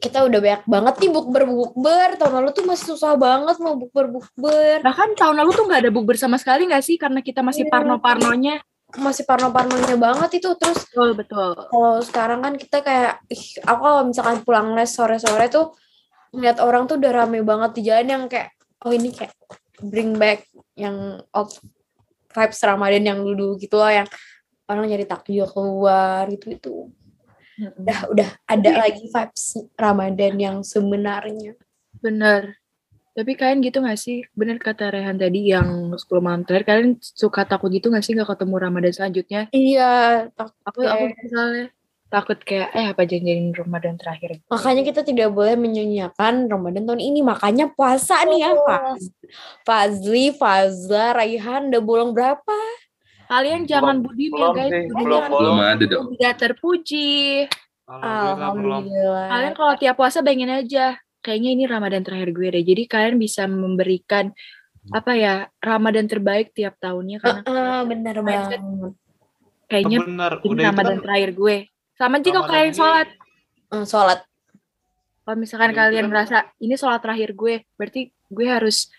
kita 0.00 0.24
udah 0.24 0.38
banyak 0.40 0.62
banget 0.64 0.94
nih 1.06 1.10
bukber 1.12 1.44
bukber. 1.46 2.08
Tahun 2.16 2.32
lalu 2.40 2.50
tuh 2.56 2.64
masih 2.66 2.86
susah 2.96 3.14
banget 3.14 3.56
mau 3.60 3.76
bukber 3.76 4.06
bukber. 4.08 4.80
Bahkan 4.80 5.18
tahun 5.18 5.36
lalu 5.44 5.50
tuh 5.54 5.64
nggak 5.68 5.80
ada 5.86 5.92
bukber 5.92 6.16
sama 6.16 6.40
sekali 6.40 6.66
nggak 6.66 6.82
sih? 6.82 6.96
Karena 6.96 7.20
kita 7.20 7.44
masih 7.44 7.68
yeah. 7.68 7.72
parno 7.72 8.00
parnonya 8.00 8.58
masih 8.98 9.22
parno-parnonya 9.28 9.94
banget 9.94 10.42
itu 10.42 10.50
terus 10.58 10.88
betul 10.90 11.14
betul. 11.14 11.50
kalau 11.70 12.02
sekarang 12.02 12.40
kan 12.42 12.54
kita 12.58 12.82
kayak 12.82 13.22
ih, 13.30 13.62
aku 13.62 13.80
kalau 13.80 14.02
misalkan 14.08 14.36
pulang 14.42 14.74
les 14.74 14.90
sore-sore 14.90 15.46
tuh 15.46 15.76
ngeliat 16.34 16.58
orang 16.58 16.86
tuh 16.90 16.98
udah 16.98 17.12
rame 17.12 17.42
banget 17.42 17.70
di 17.78 17.82
jalan 17.86 18.08
yang 18.08 18.24
kayak 18.26 18.54
oh 18.86 18.92
ini 18.94 19.10
kayak 19.14 19.34
bring 19.82 20.14
back 20.16 20.46
yang 20.74 21.18
of 21.34 21.50
vibes 22.30 22.60
Ramadan 22.62 23.02
yang 23.02 23.20
dulu 23.22 23.58
gitu 23.58 23.78
loh 23.78 23.90
yang 23.90 24.06
orang 24.70 24.86
nyari 24.86 25.06
takjil 25.06 25.50
keluar 25.50 26.30
gitu 26.30 26.46
itu 26.54 26.74
udah 27.60 27.98
udah 28.08 28.28
ada 28.48 28.70
lagi 28.86 29.04
vibes 29.10 29.58
Ramadan 29.76 30.34
yang 30.40 30.56
sebenarnya. 30.64 31.58
Bener 32.00 32.59
tapi 33.20 33.36
kalian 33.36 33.60
gitu 33.60 33.84
gak 33.84 34.00
sih? 34.00 34.24
Bener 34.32 34.56
kata 34.56 34.88
Rehan 34.88 35.20
tadi 35.20 35.52
yang 35.52 35.92
10 35.92 36.00
malam 36.24 36.48
terakhir, 36.48 36.64
kalian 36.64 36.96
suka 37.04 37.44
takut 37.44 37.68
gitu 37.68 37.92
gak 37.92 38.00
sih 38.00 38.16
gak 38.16 38.32
ketemu 38.32 38.56
Ramadan 38.56 38.92
selanjutnya? 38.96 39.52
Iya, 39.52 39.92
takut. 40.32 40.56
Aku, 40.64 40.80
aku 40.88 41.04
misalnya 41.20 41.64
takut 42.08 42.40
kayak, 42.40 42.72
eh 42.72 42.86
apa 42.88 43.04
janjian 43.04 43.52
Ramadan 43.52 44.00
terakhir? 44.00 44.40
Makanya 44.48 44.82
kita 44.88 45.04
tidak 45.04 45.28
boleh 45.36 45.52
menyanyiakan 45.60 46.48
Ramadan 46.48 46.88
tahun 46.88 47.02
ini. 47.04 47.20
Makanya 47.20 47.68
puasa 47.76 48.24
oh. 48.24 48.32
nih 48.32 48.40
ya, 48.40 48.50
Pak. 48.56 48.80
Fazli, 49.68 50.32
Fazla, 50.32 51.12
Raihan, 51.12 51.68
udah 51.68 51.82
bolong 51.84 52.16
berapa? 52.16 52.56
Kalian 53.28 53.68
jangan 53.68 54.00
budim 54.00 54.32
ya 54.32 54.48
guys. 54.56 54.72
Sih, 54.72 54.90
belum, 54.96 55.22
belum 55.28 55.58
ada 55.60 55.84
dong. 55.84 56.06
Tidak 56.16 56.34
terpuji. 56.40 57.46
Alhamdulillah. 57.84 58.80
Alhamdulillah. 58.80 59.26
Kalian 59.28 59.52
kalau 59.54 59.74
tiap 59.76 59.94
puasa 60.00 60.18
bayangin 60.24 60.50
aja 60.50 60.98
kayaknya 61.20 61.50
ini 61.56 61.64
Ramadan 61.68 62.02
terakhir 62.04 62.32
gue 62.32 62.48
deh. 62.52 62.64
Jadi 62.64 62.82
kalian 62.88 63.16
bisa 63.16 63.44
memberikan 63.48 64.32
apa 64.90 65.12
ya 65.12 65.34
Ramadan 65.60 66.08
terbaik 66.08 66.56
tiap 66.56 66.80
tahunnya 66.80 67.20
karena 67.20 67.40
uh, 67.44 67.52
uh, 67.52 67.80
benar 67.84 68.16
banget. 68.24 68.60
Kayaknya 69.70 69.98
bener. 70.02 70.32
ini 70.42 70.50
Udah 70.50 70.64
Ramadan 70.72 70.96
kan, 70.98 71.04
terakhir 71.04 71.30
gue. 71.36 71.56
Sama 71.94 72.16
juga 72.24 72.40
kalau 72.42 72.50
kalian 72.50 72.74
sholat. 72.74 73.08
Uh, 73.70 73.86
sholat. 73.86 74.20
Kalau 75.22 75.36
misalkan 75.36 75.70
Udah 75.70 75.78
kalian 75.84 76.04
kan, 76.08 76.10
merasa 76.10 76.36
ini 76.58 76.74
sholat 76.74 77.00
terakhir 77.04 77.36
gue, 77.36 77.54
berarti 77.76 78.10
gue 78.10 78.46
harus 78.48 78.90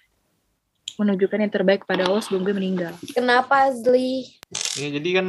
menunjukkan 0.96 1.40
yang 1.42 1.52
terbaik 1.52 1.84
pada 1.90 2.06
Allah 2.08 2.22
sebelum 2.22 2.46
gue 2.46 2.56
meninggal. 2.56 2.94
Kenapa 3.12 3.68
Azli? 3.68 4.38
Ya, 4.78 4.88
jadi 4.94 5.10
kan 5.18 5.28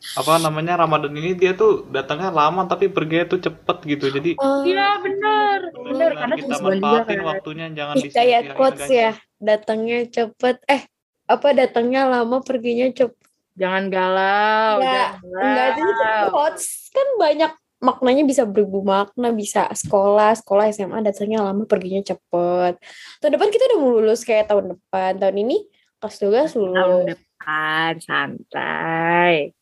apa 0.00 0.40
namanya 0.40 0.80
Ramadan 0.80 1.12
ini 1.12 1.36
dia 1.36 1.52
tuh 1.52 1.84
datangnya 1.88 2.32
lama 2.32 2.64
tapi 2.64 2.88
pergi 2.88 3.28
tuh 3.28 3.38
cepet 3.38 3.76
gitu. 3.86 4.06
Jadi 4.08 4.30
Oh, 4.36 4.64
Iya 4.64 4.96
benar, 4.98 5.58
benar 5.70 5.86
benar 5.86 6.10
karena 6.16 6.34
kita 6.36 6.56
manfaatin 6.58 7.18
kan. 7.20 7.26
waktunya 7.28 7.66
jangan 7.70 7.94
kayak 7.94 8.08
disia-siain, 8.08 8.56
quotes 8.56 8.88
ya. 8.88 9.12
Datangnya 9.36 9.98
cepet. 10.08 10.56
Eh, 10.64 10.82
apa 11.24 11.48
datangnya 11.52 12.08
lama, 12.08 12.40
perginya 12.40 12.88
cepet. 12.90 13.18
Jangan 13.54 13.92
galau, 13.92 14.80
Enggak, 14.80 15.10
jangan 15.20 15.44
enggak 15.44 15.68
itu 15.76 15.92
quotes 16.32 16.64
kan 16.90 17.08
banyak 17.20 17.52
maknanya 17.78 18.24
bisa 18.24 18.42
beribu 18.44 18.80
makna 18.80 19.32
bisa 19.32 19.68
sekolah 19.72 20.36
sekolah 20.36 20.68
SMA 20.68 21.00
datangnya 21.00 21.40
lama 21.40 21.64
perginya 21.64 22.04
cepet 22.04 22.76
tahun 23.20 23.32
depan 23.32 23.48
kita 23.48 23.72
udah 23.72 23.78
mau 23.80 23.90
lulus 23.96 24.20
kayak 24.20 24.52
tahun 24.52 24.76
depan 24.76 25.16
tahun 25.16 25.36
ini 25.40 25.56
kelas 25.96 26.16
12 26.20 26.28
Tahun 26.52 26.60
lulus 26.60 27.04
depan 27.08 27.92
santai. 28.00 29.56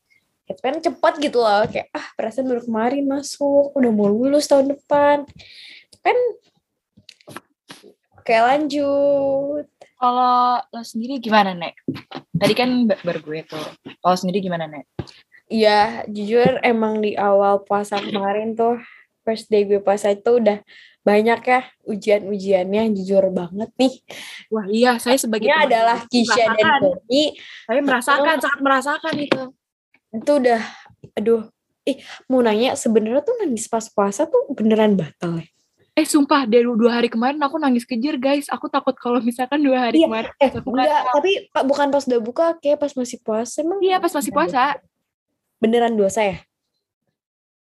Gitu 0.49 0.61
kan 0.65 0.81
cepat 0.81 1.21
gitu 1.21 1.39
loh 1.39 1.69
kayak 1.69 1.93
ah 1.93 2.07
perasaan 2.17 2.49
baru 2.49 2.65
kemarin 2.65 3.05
masuk 3.05 3.77
udah 3.77 3.93
mau 3.93 4.09
lulus 4.09 4.49
tahun 4.49 4.73
depan 4.73 5.29
kan 6.01 6.17
oke 8.17 8.33
lanjut 8.33 9.67
Kalau 9.99 10.63
lo 10.63 10.83
sendiri 10.87 11.19
gimana, 11.19 11.59
Nek? 11.59 11.75
Tadi 12.31 12.55
kan 12.55 12.87
ba- 12.87 13.03
baru 13.03 13.19
gue 13.19 13.43
tuh. 13.43 13.59
Kalau 13.99 14.15
sendiri 14.15 14.39
gimana, 14.39 14.71
Nek? 14.71 14.87
Iya, 15.51 16.07
jujur 16.07 16.63
emang 16.63 17.03
di 17.03 17.19
awal 17.19 17.67
puasa 17.67 17.99
kemarin 17.99 18.55
tuh 18.55 18.79
first 19.27 19.51
day 19.51 19.67
gue 19.67 19.83
puasa 19.83 20.15
itu 20.15 20.39
udah 20.39 20.63
banyak 21.03 21.41
ya 21.43 21.67
ujian-ujiannya 21.83 22.95
jujur 22.95 23.27
banget 23.35 23.75
nih. 23.75 23.95
Wah 24.55 24.71
iya, 24.71 25.03
saya 25.03 25.19
sebagai 25.19 25.51
Ini 25.51 25.67
adalah 25.67 26.07
Kisha 26.07 26.47
dan. 26.47 26.79
Doni 26.79 27.35
Saya 27.67 27.81
merasakan, 27.83 28.37
sangat 28.39 28.61
merasakan 28.63 29.15
itu. 29.19 29.45
Itu 30.15 30.33
udah 30.41 30.61
aduh 31.15 31.47
ih 31.85 32.01
mau 32.29 32.41
nanya 32.41 32.77
sebenarnya 32.77 33.21
tuh 33.25 33.37
nangis 33.41 33.69
pas 33.69 33.85
puasa 33.89 34.25
tuh 34.29 34.49
beneran 34.57 34.97
batal 34.97 35.41
ya? 35.41 35.47
Eh 35.99 36.07
sumpah, 36.07 36.47
dari 36.47 36.63
dua 36.63 37.03
hari 37.03 37.11
kemarin 37.11 37.43
aku 37.43 37.59
nangis 37.59 37.83
kejer 37.83 38.23
guys. 38.23 38.47
Aku 38.55 38.71
takut 38.71 38.95
kalau 38.95 39.19
misalkan 39.19 39.59
dua 39.59 39.91
hari 39.91 39.99
Iya, 39.99 40.07
kemarin. 40.07 40.31
Eh 40.39 40.51
aku 40.55 40.69
enggak, 40.71 40.87
batal. 40.87 41.11
tapi 41.19 41.31
Pak, 41.51 41.65
bukan 41.67 41.87
pas 41.91 42.05
udah 42.07 42.21
buka 42.23 42.47
kayak 42.63 42.79
pas 42.79 42.93
masih 42.95 43.19
puasa 43.19 43.67
emang 43.67 43.83
Iya 43.83 43.99
pas 43.99 44.13
masih 44.15 44.31
puasa. 44.31 44.79
beneran 45.59 45.99
dosa 45.99 46.23
ya? 46.23 46.39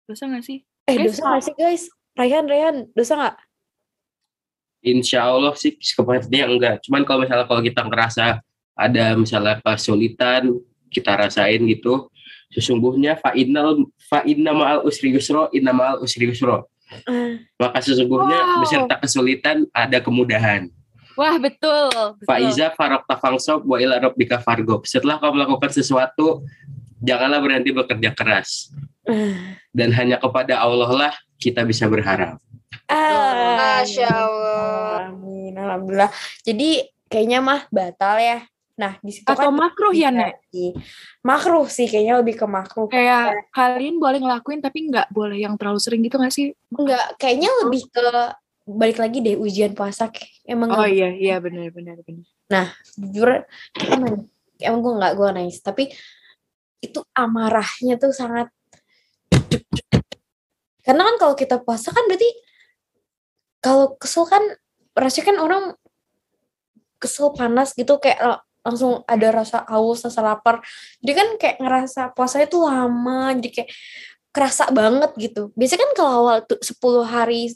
Dosa 0.05 0.29
gak 0.29 0.45
sih? 0.45 0.61
Eh 0.85 0.95
Guys, 0.95 1.17
dosa 1.17 1.23
nggak 1.25 1.43
sih 1.49 1.55
guys? 1.57 1.83
Rayhan, 2.13 2.45
Rayhan, 2.45 2.75
dosa 2.93 3.13
nggak? 3.17 3.35
Insya 4.85 5.25
Allah 5.25 5.57
sih 5.57 5.73
sepertinya 5.81 6.45
enggak. 6.47 6.75
Cuman 6.85 7.01
kalau 7.03 7.25
misalnya 7.25 7.49
kalau 7.49 7.65
kita 7.65 7.81
ngerasa 7.89 8.39
ada 8.77 9.05
misalnya 9.17 9.57
kesulitan 9.65 10.53
kita 10.93 11.17
rasain 11.17 11.59
gitu, 11.65 12.05
sesungguhnya 12.49 13.19
fa'inal 13.19 13.83
fa'inna 14.07 14.51
ma'al 14.55 14.79
usri 14.83 15.11
yusro, 15.11 15.51
inna 15.51 15.71
ma'al 15.71 15.99
usri 15.99 16.27
yusro. 16.27 16.67
Ah, 17.03 17.35
Maka 17.59 17.83
sesungguhnya 17.83 18.39
Wow. 18.39 18.59
beserta 18.63 18.95
kesulitan 18.95 19.67
ada 19.75 19.99
kemudahan. 19.99 20.71
Wah 21.17 21.35
betul. 21.35 21.91
betul. 21.91 22.23
Faiza 22.23 22.71
farokta 22.71 23.17
fangsob 23.17 23.65
wa 23.65 23.75
ila 23.75 23.97
rabbika 23.99 24.39
fargob. 24.39 24.85
Setelah 24.87 25.17
kau 25.17 25.33
melakukan 25.33 25.73
sesuatu, 25.73 26.45
janganlah 27.01 27.41
berhenti 27.41 27.73
bekerja 27.73 28.13
keras. 28.13 28.71
ah, 29.03 29.57
Dan 29.73 29.91
hanya 29.91 30.15
kepada 30.15 30.61
Allah 30.61 30.87
lah 30.87 31.13
kita 31.35 31.67
bisa 31.67 31.89
berharap. 31.89 32.39
ah, 32.87 33.81
Masya 33.83 34.07
Allah. 34.07 35.11
Amin, 35.11 35.57
alhamdulillah. 35.57 36.11
Jadi 36.45 36.87
kayaknya 37.11 37.39
mah 37.43 37.61
batal 37.67 38.15
ya. 38.15 38.39
Nah 38.77 39.01
di 39.01 39.09
situ 39.09 39.25
Atau 39.25 39.49
kan 39.49 39.57
makruh 39.57 39.89
ya, 39.89 40.13
Nek? 40.13 40.37
makruh 41.25 41.65
sih 41.65 41.89
kayaknya 41.89 42.21
lebih 42.21 42.37
ke 42.37 42.45
makruh. 42.45 42.85
Kayak 42.87 43.49
kalian 43.49 43.97
boleh 43.97 44.21
ngelakuin 44.21 44.61
tapi 44.61 44.85
nggak 44.87 45.09
boleh 45.09 45.41
yang 45.41 45.57
terlalu 45.57 45.81
sering 45.81 46.05
gitu 46.05 46.21
gak 46.21 46.29
sih? 46.29 46.53
Enggak, 46.69 47.17
kayaknya 47.17 47.49
lebih 47.65 47.89
ke 47.89 48.05
balik 48.67 48.99
lagi 48.99 49.23
deh 49.23 49.33
ujian 49.33 49.71
puasa 49.73 50.11
emang 50.43 50.69
Oh 50.69 50.83
nggak- 50.83 50.91
iya, 50.91 51.09
iya 51.15 51.35
benar 51.39 51.71
benar 51.71 51.97
benar. 52.03 52.75
jujur 52.99 53.47
kita 53.71 53.95
nangis. 53.95 54.27
emang 54.59 54.79
gue 54.83 54.93
nggak 54.99 55.13
gue 55.15 55.29
nangis 55.31 55.57
tapi 55.59 55.87
itu 56.83 56.99
amarahnya 57.15 57.95
tuh 57.95 58.11
sangat 58.11 58.51
karena 60.83 61.01
kan 61.03 61.15
kalau 61.15 61.35
kita 61.35 61.59
puasa 61.63 61.91
kan 61.91 62.03
berarti 62.07 62.27
kalau 63.59 63.95
kesel 63.95 64.27
kan 64.27 64.43
rasanya 64.95 65.25
kan 65.31 65.37
orang 65.39 65.63
kesel 66.97 67.31
panas 67.31 67.71
gitu 67.71 67.99
kayak 67.99 68.19
langsung 68.67 69.01
ada 69.07 69.27
rasa 69.31 69.63
haus 69.71 70.03
rasa 70.03 70.19
lapar. 70.19 70.59
Jadi 70.99 71.13
kan 71.15 71.27
kayak 71.39 71.57
ngerasa 71.63 72.01
puasanya 72.11 72.47
tuh 72.51 72.67
lama 72.67 73.31
jadi 73.39 73.49
kayak 73.63 73.69
kerasa 74.35 74.69
banget 74.75 75.11
gitu. 75.17 75.49
Biasanya 75.55 75.81
kan 75.87 75.91
kalau 75.95 76.11
awal 76.27 76.37
tuh 76.43 76.59
10 76.61 77.03
hari 77.07 77.55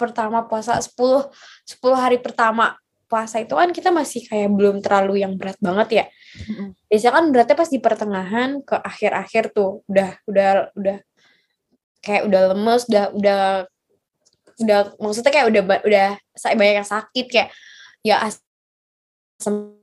pertama 0.00 0.44
puasa 0.48 0.80
10 0.80 1.28
10 1.68 1.96
hari 1.96 2.18
pertama 2.20 2.76
puasa 3.06 3.38
itu 3.38 3.54
kan 3.54 3.70
kita 3.70 3.94
masih 3.94 4.26
kayak 4.26 4.50
belum 4.50 4.82
terlalu 4.82 5.22
yang 5.22 5.38
berat 5.38 5.54
banget 5.62 5.88
ya. 5.92 6.04
Biasanya 6.90 7.12
kan 7.14 7.24
beratnya 7.30 7.56
pas 7.56 7.70
di 7.70 7.78
pertengahan 7.78 8.50
ke 8.66 8.74
akhir-akhir 8.74 9.54
tuh 9.54 9.86
udah 9.86 10.18
udah 10.26 10.48
udah 10.74 10.98
kayak 12.02 12.22
udah 12.26 12.42
lemes, 12.54 12.82
udah 12.90 13.04
udah 13.14 13.40
udah 14.56 14.78
maksudnya 14.98 15.32
kayak 15.32 15.48
udah 15.52 15.62
udah 15.84 16.08
sa- 16.32 16.56
banyak 16.56 16.80
yang 16.80 16.88
sakit 16.88 17.26
kayak 17.28 17.48
ya 18.00 18.24
asam 18.24 19.75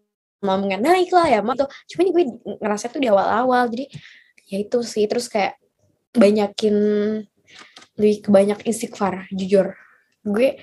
lambungnya 0.43 0.79
naik 0.79 1.09
lah 1.15 1.27
ya 1.31 1.39
mah 1.39 1.55
tuh. 1.55 1.69
Cuma 1.87 2.05
ini 2.05 2.11
gue 2.11 2.23
ngerasa 2.59 2.91
tuh 2.91 2.99
di 2.99 3.09
awal-awal 3.09 3.71
jadi 3.71 3.85
ya 4.51 4.57
itu 4.61 4.83
sih 4.83 5.07
terus 5.07 5.31
kayak 5.31 5.57
banyakin 6.13 6.75
lebih 7.97 8.27
kebanyak 8.27 8.59
istighfar 8.69 9.25
jujur 9.33 9.73
gue 10.23 10.59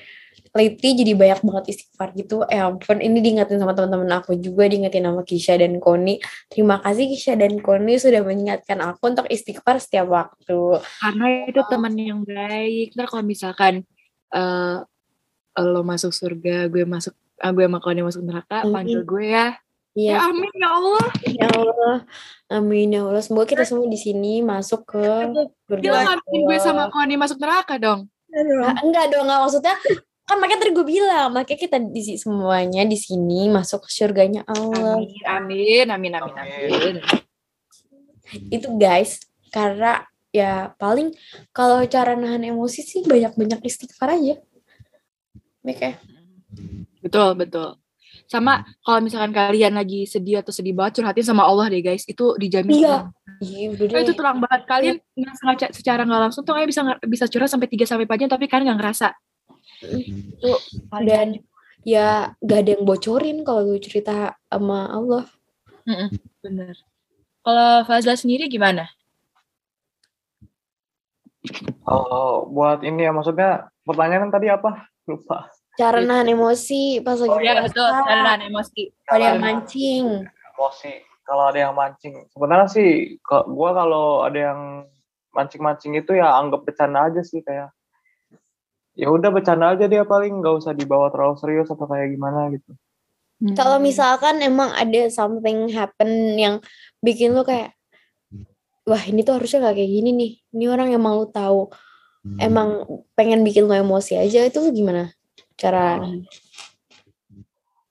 lately 0.51 0.99
jadi 0.99 1.13
banyak 1.15 1.41
banget 1.47 1.65
istighfar 1.77 2.11
gitu. 2.19 2.43
Eh 2.51 2.59
ampun, 2.59 2.99
ini 2.99 3.23
diingetin 3.23 3.63
sama 3.63 3.71
teman-teman 3.71 4.11
aku 4.19 4.35
juga, 4.35 4.67
diingetin 4.67 5.07
sama 5.07 5.23
Kisha 5.23 5.55
dan 5.55 5.79
Koni. 5.79 6.19
Terima 6.51 6.83
kasih 6.83 7.07
Kisha 7.07 7.35
dan 7.39 7.63
Koni 7.63 7.95
sudah 8.03 8.23
mengingatkan 8.27 8.83
aku 8.83 9.15
untuk 9.15 9.27
istighfar 9.31 9.79
setiap 9.79 10.11
waktu. 10.11 10.83
Karena 10.99 11.47
itu 11.47 11.61
teman 11.71 11.95
yang 11.95 12.21
baik. 12.27 12.99
Ntar 12.99 13.07
kalau 13.07 13.25
misalkan 13.25 13.87
eh 14.31 14.79
lo 15.61 15.83
masuk 15.87 16.11
surga, 16.15 16.67
gue 16.67 16.83
masuk 16.87 17.15
ah, 17.39 17.51
gue 17.55 17.65
sama 17.67 17.79
kalian 17.79 18.07
masuk 18.07 18.23
neraka, 18.27 18.67
panggil 18.67 19.07
gue 19.07 19.27
ya. 19.31 19.55
Iya, 19.91 20.23
Ya 20.23 20.31
amin 20.31 20.53
ya 20.55 20.69
Allah. 20.71 21.07
ya 21.27 21.49
Allah. 21.51 21.97
Amin 22.47 22.95
ya 22.95 23.03
Allah. 23.03 23.23
Semoga 23.27 23.47
kita 23.51 23.67
semua 23.67 23.91
di 23.91 23.99
sini 23.99 24.39
masuk 24.39 24.87
ke 24.87 25.03
surga. 25.67 25.83
Dia 25.83 25.91
ngapain 26.07 26.41
gue 26.47 26.55
Allah. 26.55 26.63
sama 26.63 26.83
kalian 26.95 27.19
masuk 27.19 27.39
neraka 27.43 27.75
dong. 27.75 28.07
Ah, 28.63 28.79
enggak 28.87 29.11
dong, 29.11 29.27
enggak 29.27 29.41
maksudnya 29.43 29.75
kan 30.31 30.39
makanya 30.39 30.63
tadi 30.63 30.71
gue 30.71 30.87
bilang, 30.87 31.35
makanya 31.35 31.59
kita 31.67 31.77
di 31.83 32.15
semuanya 32.15 32.87
di 32.87 32.95
sini 32.95 33.51
masuk 33.51 33.83
ke 33.83 33.91
surganya 33.91 34.47
Allah. 34.47 35.03
Amin, 35.27 35.91
amin, 35.91 35.91
amin, 35.91 36.13
amin. 36.15 36.35
amin. 36.39 36.95
Itu 38.47 38.79
guys, 38.79 39.19
karena 39.51 40.07
ya 40.31 40.71
paling 40.79 41.11
kalau 41.51 41.83
cara 41.91 42.15
nahan 42.15 42.47
emosi 42.47 42.87
sih 42.87 43.03
banyak-banyak 43.03 43.59
istighfar 43.67 44.15
aja. 44.15 44.39
Oke. 45.67 45.99
Betul, 47.03 47.35
betul. 47.35 47.80
Sama 48.31 48.63
kalau 48.87 49.03
misalkan 49.03 49.35
kalian 49.35 49.75
lagi 49.75 50.07
sedih 50.07 50.39
atau 50.39 50.55
sedih 50.55 50.71
banget 50.71 51.03
curhatin 51.03 51.27
sama 51.27 51.43
Allah 51.43 51.67
deh 51.67 51.83
guys, 51.83 52.07
itu 52.07 52.39
dijamin 52.39 52.79
Iya. 52.79 53.11
Iya, 53.43 53.67
udah 53.75 53.97
Oh, 53.97 54.01
itu 54.07 54.15
terang 54.15 54.39
banget. 54.39 54.63
Kalian 54.71 54.97
nggak 55.19 55.35
sengaja 55.35 55.67
secara 55.75 56.07
nggak 56.07 56.23
langsung 56.31 56.47
tuh 56.47 56.55
kayak 56.55 56.71
bisa 56.71 56.87
bisa 57.11 57.25
curhat 57.27 57.51
sampai 57.51 57.67
3 57.67 57.91
sampai 57.91 58.07
4 58.07 58.21
jam 58.23 58.31
tapi 58.31 58.47
kalian 58.47 58.71
nggak 58.71 58.79
ngerasa. 58.79 59.09
Itu 59.83 60.53
paling 60.87 61.09
Dan 61.11 61.29
ya 61.83 62.37
gak 62.39 62.61
ada 62.63 62.71
yang 62.77 62.85
bocorin 62.85 63.43
kalau 63.43 63.65
gue 63.67 63.81
cerita 63.81 64.37
sama 64.47 64.93
Allah. 64.93 65.25
Bener. 66.45 66.77
Kalau 67.41 67.71
Fazla 67.89 68.15
sendiri 68.15 68.47
gimana? 68.47 68.87
Oh, 71.89 72.45
buat 72.53 72.85
ini 72.85 73.09
ya 73.09 73.13
maksudnya 73.17 73.73
pertanyaan 73.83 74.29
tadi 74.29 74.53
apa? 74.53 74.87
Lupa. 75.09 75.49
Cara 75.79 76.03
nahan 76.03 76.29
emosi 76.35 77.01
pas 77.01 77.17
lagi 77.19 77.31
Oh 77.31 77.41
ya 77.41 77.55
puasa. 77.61 77.67
betul, 77.71 77.89
cara 78.07 78.33
emosi. 78.43 78.83
Ada 79.07 79.25
yang 79.35 79.41
mancing. 79.41 80.05
Emosi. 80.27 80.93
Kalau 81.25 81.45
ada 81.47 81.59
yang 81.63 81.75
mancing, 81.79 82.27
sebenarnya 82.35 82.67
sih 82.67 82.91
gua 83.23 83.71
kalau 83.71 84.27
ada 84.27 84.51
yang 84.51 84.61
mancing-mancing 85.31 85.95
itu 85.95 86.19
ya 86.19 86.35
anggap 86.35 86.67
bercanda 86.67 87.07
aja 87.07 87.23
sih 87.23 87.39
kayak 87.39 87.71
ya 88.99 89.07
udah 89.07 89.31
bercanda 89.31 89.71
aja 89.71 89.87
dia 89.87 90.03
paling 90.03 90.43
nggak 90.43 90.59
usah 90.59 90.75
dibawa 90.75 91.07
terlalu 91.15 91.39
serius 91.39 91.71
atau 91.71 91.87
kayak 91.87 92.11
gimana 92.11 92.51
gitu. 92.51 92.75
Hmm. 93.41 93.55
Kalau 93.55 93.79
misalkan 93.79 94.43
emang 94.43 94.75
ada 94.75 95.07
something 95.07 95.71
happen 95.71 96.35
yang 96.35 96.59
bikin 96.99 97.31
lo 97.31 97.47
kayak 97.47 97.79
wah 98.85 99.03
ini 99.07 99.23
tuh 99.23 99.39
harusnya 99.39 99.71
gak 99.71 99.79
kayak 99.79 99.87
gini 99.87 100.11
nih. 100.11 100.33
Ini 100.51 100.65
orang 100.67 100.91
emang 100.91 101.15
lu 101.15 101.31
tahu 101.31 101.71
emang 102.43 102.85
pengen 103.15 103.47
bikin 103.47 103.71
lo 103.71 103.73
emosi 103.73 104.19
aja 104.19 104.45
itu 104.45 104.59
lu 104.61 104.75
gimana 104.75 105.15
cara 105.61 106.01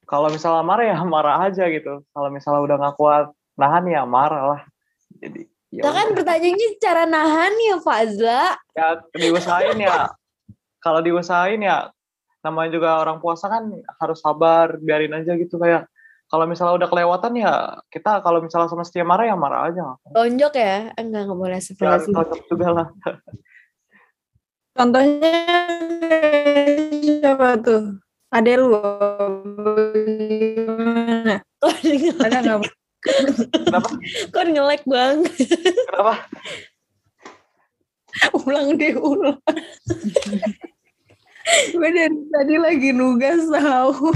kalau 0.09 0.33
misalnya 0.33 0.65
marah 0.65 0.85
ya 0.89 0.97
marah 1.05 1.37
aja 1.45 1.69
gitu. 1.69 2.01
Kalau 2.09 2.29
misalnya 2.33 2.65
udah 2.65 2.75
nggak 2.81 2.95
kuat 2.97 3.29
nahan 3.53 3.85
ya 3.85 4.01
marah 4.09 4.43
lah. 4.57 4.61
Jadi 5.21 5.45
ya 5.69 5.85
Nah 5.85 5.93
kan 5.93 6.07
pertanyaannya 6.17 6.69
cara 6.81 7.03
nahan 7.05 7.53
ya 7.61 7.77
Fazla. 7.77 8.57
ya 8.73 8.87
diusahain 9.13 9.77
ya. 9.77 10.09
Kalau 10.81 11.05
diusahain 11.05 11.61
ya 11.61 11.93
namanya 12.41 12.73
juga 12.73 12.97
orang 12.97 13.21
puasa 13.21 13.45
kan 13.53 13.69
harus 14.01 14.17
sabar, 14.17 14.81
biarin 14.81 15.13
aja 15.13 15.37
gitu 15.37 15.61
kayak 15.61 15.85
kalau 16.29 16.49
misalnya 16.49 16.73
udah 16.77 16.89
kelewatan 16.89 17.33
ya 17.41 17.77
kita 17.93 18.25
kalau 18.25 18.41
misalnya 18.41 18.69
sama 18.69 18.81
setia 18.81 19.05
marah 19.05 19.29
ya 19.29 19.37
marah 19.37 19.69
aja. 19.69 19.93
Tonjok 20.09 20.53
ya? 20.57 20.89
Enggak, 20.97 21.29
enggak 21.29 21.37
boleh 21.37 21.59
seperti 21.61 22.09
itu. 22.09 22.21
juga 22.49 22.67
lah. 22.73 22.87
Contohnya 24.79 25.27
siapa 27.03 27.59
tuh? 27.59 27.99
Ade 28.31 28.55
lu 28.55 28.71
gimana? 30.55 31.43
Ada 32.23 32.37
nggak? 32.39 32.63
Kenapa? 33.03 33.91
Kok 34.31 34.43
nge-lag 34.47 34.79
bang? 34.87 35.17
Kenapa? 35.83 36.15
ulang 38.39 38.79
deh 38.79 38.95
ulang. 38.95 39.43
Gue 41.75 41.89
dari 41.91 42.19
tadi 42.31 42.55
lagi 42.55 42.89
nugas 42.95 43.51
tahu. 43.51 44.15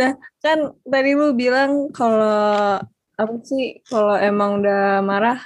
Nah 0.00 0.16
kan 0.40 0.72
tadi 0.88 1.12
lu 1.12 1.36
bilang 1.36 1.92
kalau 1.92 2.80
apa 3.20 3.34
sih 3.44 3.84
kalau 3.84 4.16
emang 4.16 4.64
udah 4.64 5.04
marah 5.04 5.36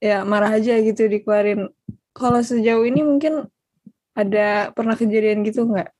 ya 0.00 0.24
marah 0.24 0.56
aja 0.56 0.80
gitu 0.80 1.04
dikeluarin. 1.12 1.68
Kalau 2.10 2.40
sejauh 2.42 2.84
ini 2.84 3.06
mungkin 3.06 3.46
ada 4.14 4.74
pernah 4.74 4.98
kejadian 4.98 5.46
gitu 5.46 5.64
nggak? 5.66 5.90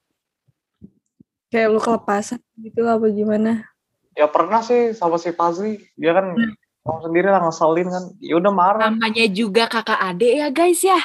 Kayak 1.51 1.69
lu 1.71 1.81
kelepasan 1.83 2.43
gitu 2.59 2.87
apa 2.87 3.07
gimana? 3.11 3.67
Ya 4.15 4.27
pernah 4.27 4.63
sih 4.63 4.95
sama 4.95 5.19
si 5.19 5.31
Fazli. 5.35 5.79
Dia 5.95 6.15
kan 6.15 6.35
tahu 6.83 6.99
sendiri 7.11 7.31
lah 7.31 7.43
ngeselin 7.47 7.89
kan. 7.91 8.05
Ya 8.23 8.35
udah 8.39 8.53
marah. 8.55 8.91
Namanya 8.91 9.27
juga 9.31 9.67
kakak 9.71 9.99
adik 9.99 10.33
ya 10.35 10.49
guys 10.51 10.83
ya. 10.83 11.01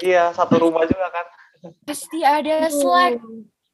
Iya 0.00 0.32
satu 0.32 0.56
rumah 0.60 0.88
juga 0.88 1.08
kan. 1.12 1.26
Pasti 1.84 2.24
ada 2.24 2.68
slack. 2.72 3.20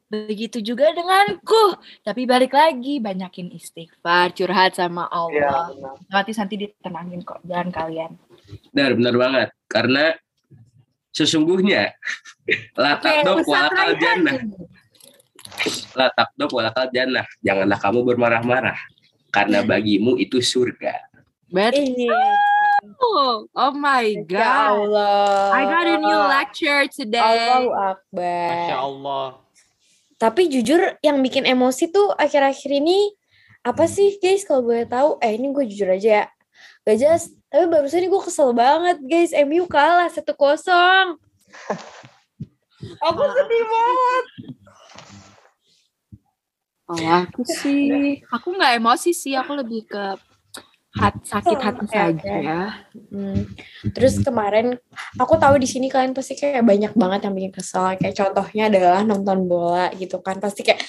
Begitu 0.06 0.62
juga 0.62 0.94
denganku. 0.94 1.82
Tapi 2.06 2.30
balik 2.30 2.54
lagi, 2.54 3.02
banyakin 3.02 3.50
istighfar, 3.50 4.30
curhat 4.34 4.78
sama 4.78 5.10
Iya 5.10 5.18
Allah. 5.18 5.64
benar. 5.74 5.94
Nanti 6.10 6.30
nanti 6.38 6.54
ditenangin 6.62 7.20
kok, 7.26 7.42
jangan 7.42 7.74
kalian. 7.74 8.10
Benar, 8.70 8.94
benar 8.94 9.14
banget. 9.18 9.48
Karena 9.66 10.14
sesungguhnya 11.16 11.96
latak 12.80 13.24
dok 13.24 13.48
walakal 13.48 13.90
jannah. 13.96 14.36
Latak 15.96 16.28
dok 16.36 16.50
walakal 16.52 16.86
jannah. 16.92 17.24
Janganlah 17.40 17.78
kamu 17.80 18.04
bermarah-marah. 18.04 18.76
Karena 19.32 19.64
bagimu 19.64 20.20
itu 20.20 20.44
surga. 20.44 21.00
But 21.48 21.72
Ini. 21.72 22.08
oh, 23.00 23.48
oh 23.48 23.72
my 23.72 24.04
Ya 24.28 24.28
god. 24.28 24.68
Allah. 24.76 25.40
I 25.56 25.62
got 25.64 25.86
a 25.88 25.96
new 25.96 26.20
lecture 26.28 26.84
today. 26.92 27.20
Allahu 27.20 27.72
Masya 27.72 27.92
Akbar. 27.96 28.68
Allah. 28.76 29.28
Tapi 30.16 30.48
jujur 30.48 30.96
yang 31.04 31.20
bikin 31.20 31.44
emosi 31.44 31.92
tuh 31.92 32.12
akhir-akhir 32.16 32.72
ini 32.72 33.12
apa 33.60 33.84
sih 33.84 34.16
guys 34.16 34.44
kalau 34.48 34.64
boleh 34.64 34.88
tahu? 34.88 35.20
Eh 35.20 35.36
ini 35.36 35.52
gue 35.52 35.64
jujur 35.68 35.92
aja 35.92 36.24
ya. 36.24 36.24
Gak 36.84 36.96
jelas. 37.00 37.22
Tapi 37.56 37.72
barusan 37.72 38.04
ini 38.04 38.12
gue 38.12 38.20
kesel 38.20 38.52
banget 38.52 39.00
guys. 39.00 39.32
MU 39.48 39.64
kalah 39.64 40.12
1-0. 40.12 40.28
Aku 43.00 43.22
sedih 43.32 43.64
banget. 43.64 44.24
Oh, 46.84 47.00
aku 47.00 47.40
sih, 47.48 48.20
aku 48.28 48.60
nggak 48.60 48.76
emosi 48.76 49.16
sih, 49.16 49.32
aku 49.40 49.56
lebih 49.56 49.88
ke 49.88 50.20
hat, 51.00 51.16
sakit 51.24 51.56
hati 51.56 51.88
Oke, 51.88 51.96
saja. 51.96 52.76
Hmm. 53.08 53.48
Terus 53.88 54.20
kemarin 54.20 54.76
aku 55.16 55.40
tahu 55.40 55.56
di 55.56 55.64
sini 55.64 55.88
kalian 55.88 56.12
pasti 56.12 56.36
kayak 56.36 56.60
banyak 56.60 56.92
banget 56.92 57.24
yang 57.24 57.32
bikin 57.32 57.56
kesel. 57.56 57.96
Kayak 57.96 58.20
contohnya 58.20 58.68
adalah 58.68 59.00
nonton 59.00 59.48
bola 59.48 59.88
gitu 59.96 60.20
kan. 60.20 60.36
Pasti 60.44 60.60
kayak 60.60 60.84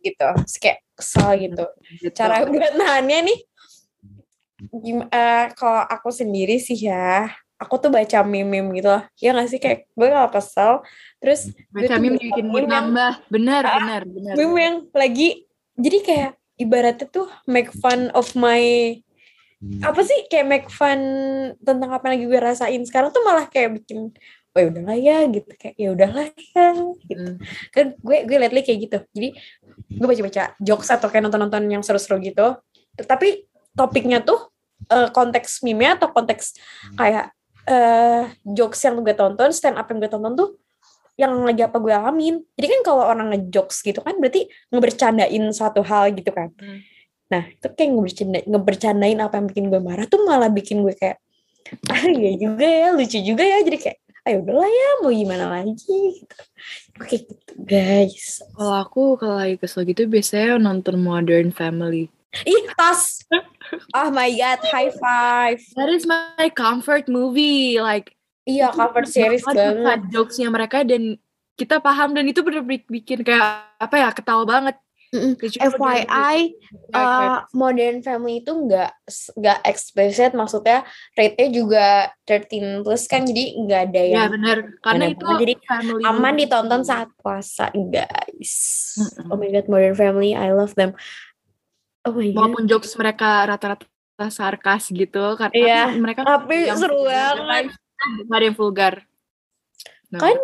gitu. 0.00 0.24
Terus 0.40 0.56
kayak 0.56 0.80
kesel 0.96 1.36
gitu. 1.36 1.68
Cara 2.16 2.48
buat 2.48 2.72
nahannya 2.80 3.28
nih 3.28 3.38
gim- 4.72 5.08
eh, 5.08 5.46
kalau 5.54 5.82
aku 5.84 6.08
sendiri 6.10 6.56
sih 6.56 6.76
ya, 6.76 7.30
aku 7.56 7.80
tuh 7.80 7.88
baca 7.88 8.20
meme-meme 8.20 8.76
gitu 8.76 8.88
lah. 8.90 9.08
Ya 9.16 9.32
nggak 9.32 9.48
sih? 9.48 9.58
Kayak 9.58 9.88
gue 9.92 10.08
kalau 10.08 10.30
kesel, 10.30 10.72
terus 11.18 11.40
gue 11.72 11.86
Baca 11.88 11.94
meme 11.96 12.16
baca 12.16 12.24
bikin 12.24 12.46
mood 12.46 12.64
nambah. 12.66 13.12
Benar, 13.28 13.62
Ah, 13.64 13.74
benar, 13.80 14.02
benar. 14.04 14.34
meme 14.36 14.56
yang 14.60 14.76
lagi 14.92 15.28
jadi 15.76 15.98
kayak 16.00 16.30
ibaratnya 16.56 17.06
tuh 17.08 17.28
make 17.44 17.68
fun 17.72 18.08
of 18.12 18.32
my 18.32 18.96
apa 19.80 20.00
sih? 20.04 20.28
Kayak 20.28 20.46
make 20.46 20.68
fun 20.68 21.00
tentang 21.58 21.90
apa 21.90 22.04
yang 22.08 22.12
lagi 22.20 22.24
gue 22.28 22.40
rasain. 22.40 22.82
Sekarang 22.84 23.08
tuh 23.08 23.24
malah 23.24 23.48
kayak 23.48 23.80
bikin 23.80 24.12
oh 24.52 24.60
ya 24.60 24.68
udahlah 24.72 24.96
ya 24.96 25.18
gitu. 25.28 25.50
Kayak 25.56 25.74
ya 25.76 25.88
udahlah 25.92 26.26
ya 26.32 26.64
gitu. 27.08 27.24
Hmm. 27.24 27.36
kan 27.72 27.86
gue 27.96 28.16
gue 28.24 28.36
lately 28.36 28.60
kayak 28.64 28.78
gitu. 28.88 28.98
Jadi 29.16 29.28
gue 29.96 30.06
baca-baca 30.06 30.56
jokes 30.60 30.88
atau 30.92 31.08
kayak 31.08 31.24
nonton-nonton 31.28 31.64
yang 31.68 31.80
seru-seru 31.80 32.20
gitu. 32.20 32.56
Tapi 32.96 33.48
topiknya 33.76 34.24
tuh 34.24 34.48
eh, 34.90 35.08
konteks 35.10 35.64
meme 35.64 35.96
atau 35.96 36.12
konteks 36.12 36.56
kayak 36.94 37.32
eh 37.66 38.30
jokes 38.46 38.78
yang 38.86 39.02
gue 39.02 39.14
tonton 39.16 39.50
stand 39.50 39.74
up 39.74 39.90
yang 39.90 39.98
gue 39.98 40.06
tonton 40.06 40.32
tuh 40.38 40.54
yang 41.18 41.32
lagi 41.42 41.64
apa 41.66 41.80
gue 41.82 41.90
alamin 41.90 42.38
jadi 42.54 42.66
kan 42.78 42.80
kalau 42.86 43.02
orang 43.08 43.34
ngejokes 43.34 43.82
gitu 43.82 44.04
kan 44.04 44.14
berarti 44.20 44.46
ngebercandain 44.70 45.44
suatu 45.50 45.82
hal 45.82 46.14
gitu 46.14 46.30
kan 46.30 46.52
Hmm. 46.60 46.78
nah 47.26 47.42
itu 47.42 47.66
kayak 47.74 47.90
ngebercanda, 47.90 48.38
ngebercandain 48.46 49.18
apa 49.18 49.34
yang 49.42 49.46
bikin 49.50 49.66
gue 49.66 49.80
marah 49.82 50.06
tuh 50.06 50.22
malah 50.22 50.46
bikin 50.46 50.86
gue 50.86 50.94
kayak 50.94 51.18
ah 51.90 52.06
iya 52.06 52.38
juga 52.38 52.62
ya 52.62 52.88
lucu 52.94 53.18
juga 53.18 53.42
ya 53.42 53.58
jadi 53.66 53.78
kayak 53.82 53.98
ayo 54.26 54.36
udahlah 54.46 54.70
ya 54.70 54.90
mau 55.02 55.10
gimana 55.10 55.46
lagi 55.50 56.22
gitu. 56.22 56.36
Kayak 57.02 57.22
gitu 57.30 57.52
guys 57.62 58.42
Kalau 58.54 58.74
aku 58.78 59.02
kalau 59.18 59.42
lagi 59.42 59.58
kesel 59.58 59.82
gitu 59.86 60.06
biasanya 60.06 60.62
nonton 60.62 61.02
Modern 61.02 61.50
Family. 61.50 62.10
Ih 62.44 62.64
tas 62.76 63.22
oh 63.96 64.08
my 64.12 64.28
god 64.34 64.60
high 64.68 64.92
five 64.92 65.58
That 65.78 65.88
is 65.88 66.04
my 66.04 66.48
comfort 66.52 67.08
movie. 67.08 67.80
Like 67.80 68.12
iya 68.46 68.70
cover 68.70 69.06
series 69.08 69.42
banget 69.46 70.06
jokesnya 70.12 70.48
mereka 70.52 70.84
dan 70.86 71.18
kita 71.56 71.80
paham 71.80 72.12
dan 72.12 72.28
itu 72.28 72.44
bener 72.44 72.62
bikin 72.66 73.24
kayak 73.24 73.72
apa 73.80 73.96
ya 73.96 74.08
ketawa 74.12 74.44
banget. 74.44 74.76
FYI 75.14 76.58
uh, 76.92 77.46
Modern 77.54 78.02
Family 78.02 78.42
itu 78.42 78.52
nggak 78.52 78.90
nggak 79.38 79.58
explicit 79.64 80.34
maksudnya 80.34 80.82
rate-nya 81.14 81.48
juga 81.54 81.86
13 82.26 82.82
plus 82.82 83.06
kan 83.06 83.22
jadi 83.22 83.44
nggak 83.54 83.80
ada 83.86 84.02
ya 84.02 84.14
yang 84.26 84.34
benar 84.34 84.58
karena 84.82 85.04
Bener 85.06 85.14
itu. 85.14 85.26
Jadi 85.46 85.54
family 85.62 86.02
aman 86.04 86.34
ditonton 86.36 86.82
saat 86.82 87.08
puasa 87.22 87.70
guys 87.72 88.52
Mm-mm. 88.98 89.30
oh 89.30 89.38
my 89.38 89.48
god 89.54 89.66
Modern 89.70 89.96
Family 89.96 90.34
I 90.34 90.50
love 90.52 90.74
them 90.74 90.92
oh 92.06 92.14
my 92.14 92.30
god. 92.30 92.36
maupun 92.38 92.62
jokes 92.64 92.94
mereka 92.94 93.44
rata-rata 93.44 93.86
sarkas 94.30 94.88
gitu 94.88 95.36
karena 95.36 95.52
Iya, 95.52 95.82
mereka 95.94 96.24
tapi 96.24 96.64
yang 96.64 96.78
seru 96.78 96.96
vulgar, 96.96 97.36
banget. 97.36 97.74
ada 98.30 98.44
yang 98.44 98.56
vulgar. 98.56 98.94
Nah, 100.08 100.20
Kan 100.22 100.36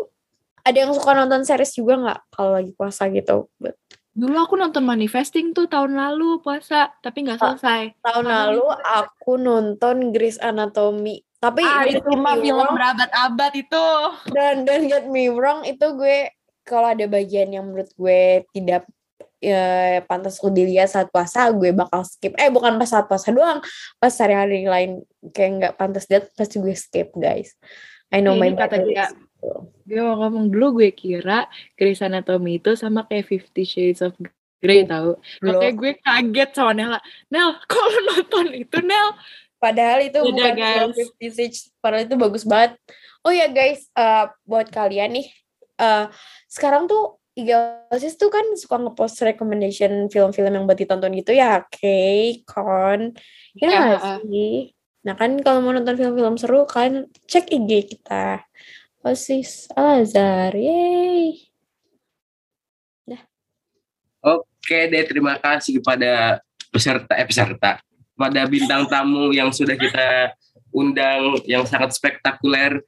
ada 0.62 0.76
yang 0.76 0.92
suka 0.92 1.12
nonton 1.12 1.42
series 1.42 1.72
juga 1.72 1.94
nggak 1.96 2.20
kalau 2.30 2.52
lagi 2.54 2.72
puasa 2.74 3.08
gitu? 3.08 3.48
But 3.56 3.78
dulu 4.12 4.36
aku 4.36 4.60
nonton 4.60 4.84
manifesting 4.84 5.56
tuh 5.56 5.64
tahun 5.64 5.96
lalu 5.96 6.44
puasa 6.44 6.92
tapi 7.00 7.24
nggak 7.24 7.40
Ah, 7.40 7.56
selesai. 7.56 7.82
tahun 7.98 8.24
Karena 8.24 8.36
lalu 8.52 8.66
aku 8.76 9.32
nonton 9.40 10.12
Grey's 10.12 10.36
Anatomy. 10.36 11.24
Tapi 11.40 11.64
ah 11.64 11.82
itu 11.82 12.06
mah 12.14 12.36
me 12.36 12.44
film 12.44 12.60
wrong, 12.60 12.76
berabad-abad 12.76 13.52
itu. 13.56 13.86
Dan 14.30 14.62
don't 14.62 14.86
get 14.86 15.08
me 15.08 15.26
wrong 15.26 15.64
itu 15.64 15.82
gue 15.96 16.28
kalau 16.62 16.92
ada 16.92 17.08
bagian 17.08 17.50
yang 17.50 17.66
menurut 17.66 17.90
gue 17.96 18.46
tidak 18.52 18.86
ya, 19.42 19.98
pantas 20.06 20.38
untuk 20.38 20.54
dilihat 20.54 20.86
saat 20.86 21.10
puasa 21.10 21.50
gue 21.50 21.74
bakal 21.74 22.06
skip 22.06 22.32
eh 22.38 22.46
bukan 22.48 22.78
pas 22.78 22.86
saat 22.86 23.10
puasa 23.10 23.34
doang 23.34 23.58
pas 23.98 24.14
hari-hari 24.14 24.64
lain 24.70 25.02
kayak 25.34 25.50
nggak 25.58 25.74
pantas 25.74 26.06
lihat 26.06 26.30
pasti 26.38 26.62
gue 26.62 26.72
skip 26.78 27.10
guys 27.18 27.58
I 28.14 28.22
know 28.22 28.38
Ini 28.38 28.40
my 28.40 28.50
kata 28.54 28.78
dia. 28.86 29.10
dia 29.82 30.00
mau 30.06 30.14
ngomong 30.22 30.46
dulu 30.54 30.78
gue 30.78 30.94
kira 30.94 31.50
Grey's 31.74 31.98
Anatomy 31.98 32.62
itu 32.62 32.78
sama 32.78 33.02
kayak 33.10 33.26
Fifty 33.26 33.66
Shades 33.66 33.98
of 34.00 34.14
Grey 34.62 34.86
tahu 34.86 35.18
Belum. 35.42 35.58
makanya 35.58 35.74
gue 35.74 35.92
kaget 35.98 36.50
sama 36.54 36.72
Nela 36.72 36.98
Nel 37.26 37.58
kok 37.70 37.82
lu 37.82 38.00
nonton 38.06 38.46
itu 38.54 38.78
Nel 38.78 39.18
Padahal 39.62 40.02
itu 40.02 40.18
Beda, 40.18 40.34
bukan 40.34 40.54
guys. 40.58 40.90
Fifty 40.98 41.26
Shades, 41.30 41.70
padahal 41.78 42.10
itu 42.10 42.18
bagus 42.18 42.42
banget. 42.42 42.74
Oh 43.22 43.30
ya 43.30 43.46
guys, 43.46 43.86
eh, 43.94 44.26
buat 44.42 44.66
kalian 44.74 45.14
nih, 45.14 45.30
eh, 45.78 46.10
sekarang 46.50 46.90
tuh 46.90 47.21
Igelsis 47.32 48.20
tuh 48.20 48.28
kan 48.28 48.44
suka 48.60 48.76
ngepost 48.76 49.24
recommendation 49.24 50.12
film-film 50.12 50.52
yang 50.52 50.64
buat 50.68 50.76
ditonton 50.76 51.16
gitu 51.16 51.32
ya, 51.32 51.64
Kay, 51.72 52.44
Con, 52.44 53.16
ya 53.56 53.96
Ya, 53.96 54.20
sih? 54.20 54.76
Nah 55.02 55.16
kan 55.16 55.40
kalau 55.40 55.64
mau 55.64 55.72
nonton 55.72 55.96
film-film 55.96 56.36
seru, 56.36 56.68
kalian 56.68 57.08
cek 57.26 57.48
IG 57.48 57.96
kita. 57.96 58.44
Osis 59.02 59.66
Al-Azhar, 59.74 60.54
yeay. 60.54 61.50
Oke 64.22 64.86
deh, 64.86 65.02
terima 65.02 65.34
kasih 65.42 65.82
kepada 65.82 66.38
peserta 66.70 67.18
eh 67.18 67.26
peserta 67.26 67.82
pada 68.14 68.46
bintang 68.46 68.86
tamu 68.86 69.34
yang 69.34 69.50
sudah 69.50 69.74
kita 69.74 70.30
undang 70.70 71.42
yang 71.50 71.66
sangat 71.66 71.90
spektakuler 71.98 72.78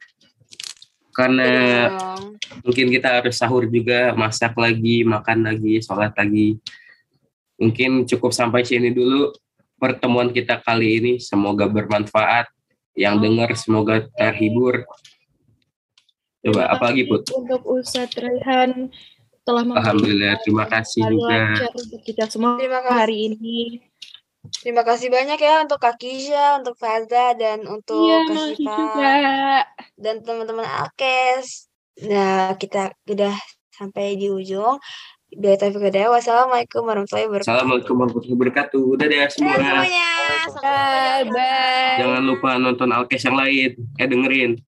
karena 1.15 1.49
Dong. 1.95 2.37
mungkin 2.67 2.91
kita 2.91 3.23
harus 3.23 3.39
sahur 3.39 3.65
juga 3.71 4.13
masak 4.19 4.53
lagi 4.59 5.07
makan 5.07 5.47
lagi 5.47 5.79
sholat 5.81 6.11
lagi 6.19 6.59
mungkin 7.55 8.03
cukup 8.05 8.35
sampai 8.35 8.67
sini 8.67 8.91
dulu 8.91 9.31
pertemuan 9.79 10.35
kita 10.35 10.59
kali 10.59 10.99
ini 10.99 11.13
semoga 11.23 11.71
bermanfaat 11.71 12.51
yang 12.99 13.23
dengar 13.23 13.55
semoga 13.55 14.05
terhibur 14.19 14.83
coba 16.45 16.69
apalagi 16.69 17.07
kasih 17.07 17.11
put 17.11 17.23
Untuk 17.33 17.63
Ustadz 17.65 18.19
Raihan 18.19 18.91
telah 19.45 19.63
alhamdulillah 19.65 20.41
terima 20.41 20.65
kasih 20.67 21.05
juga 21.09 21.69
untuk 21.73 22.01
kita 22.01 22.27
semua 22.33 22.57
Terima 22.57 22.81
kasih. 22.81 22.97
hari 22.97 23.17
ini. 23.33 23.85
Terima 24.53 24.85
kasih 24.85 25.09
banyak 25.09 25.41
ya 25.41 25.65
untuk 25.65 25.81
Kak 25.81 25.97
Kisha, 25.97 26.61
untuk 26.61 26.77
Faza, 26.77 27.33
dan 27.37 27.65
untuk 27.65 28.29
Iya, 28.61 28.61
Kak 28.61 29.65
dan 29.97 30.21
teman-teman 30.21 30.69
Alkes. 30.69 31.69
Nah, 32.05 32.53
kita 32.61 32.93
udah 33.09 33.35
sampai 33.73 34.19
di 34.19 34.29
ujung. 34.29 34.79
Bila 35.35 35.59
taufiq 35.59 35.83
hidayah. 35.91 36.15
Wassalamualaikum 36.15 36.87
warahmatullahi 36.87 37.27
wabarakatuh. 37.27 37.51
assalamualaikum 37.51 37.95
warahmatullahi 37.99 38.39
wabarakatuh 38.39 38.85
dadah 38.95 39.19
Dadah 39.19 39.31
semua 39.35 39.55
semuanya. 39.59 40.11
Bye 40.55 41.25
bye. 41.27 41.97
jangan 41.99 42.23
lupa 42.23 42.51
nonton 42.61 42.89
Alkes 42.95 43.23
yang 43.27 43.39
lain 43.39 43.71
eh 43.99 44.07
dengerin 44.07 44.61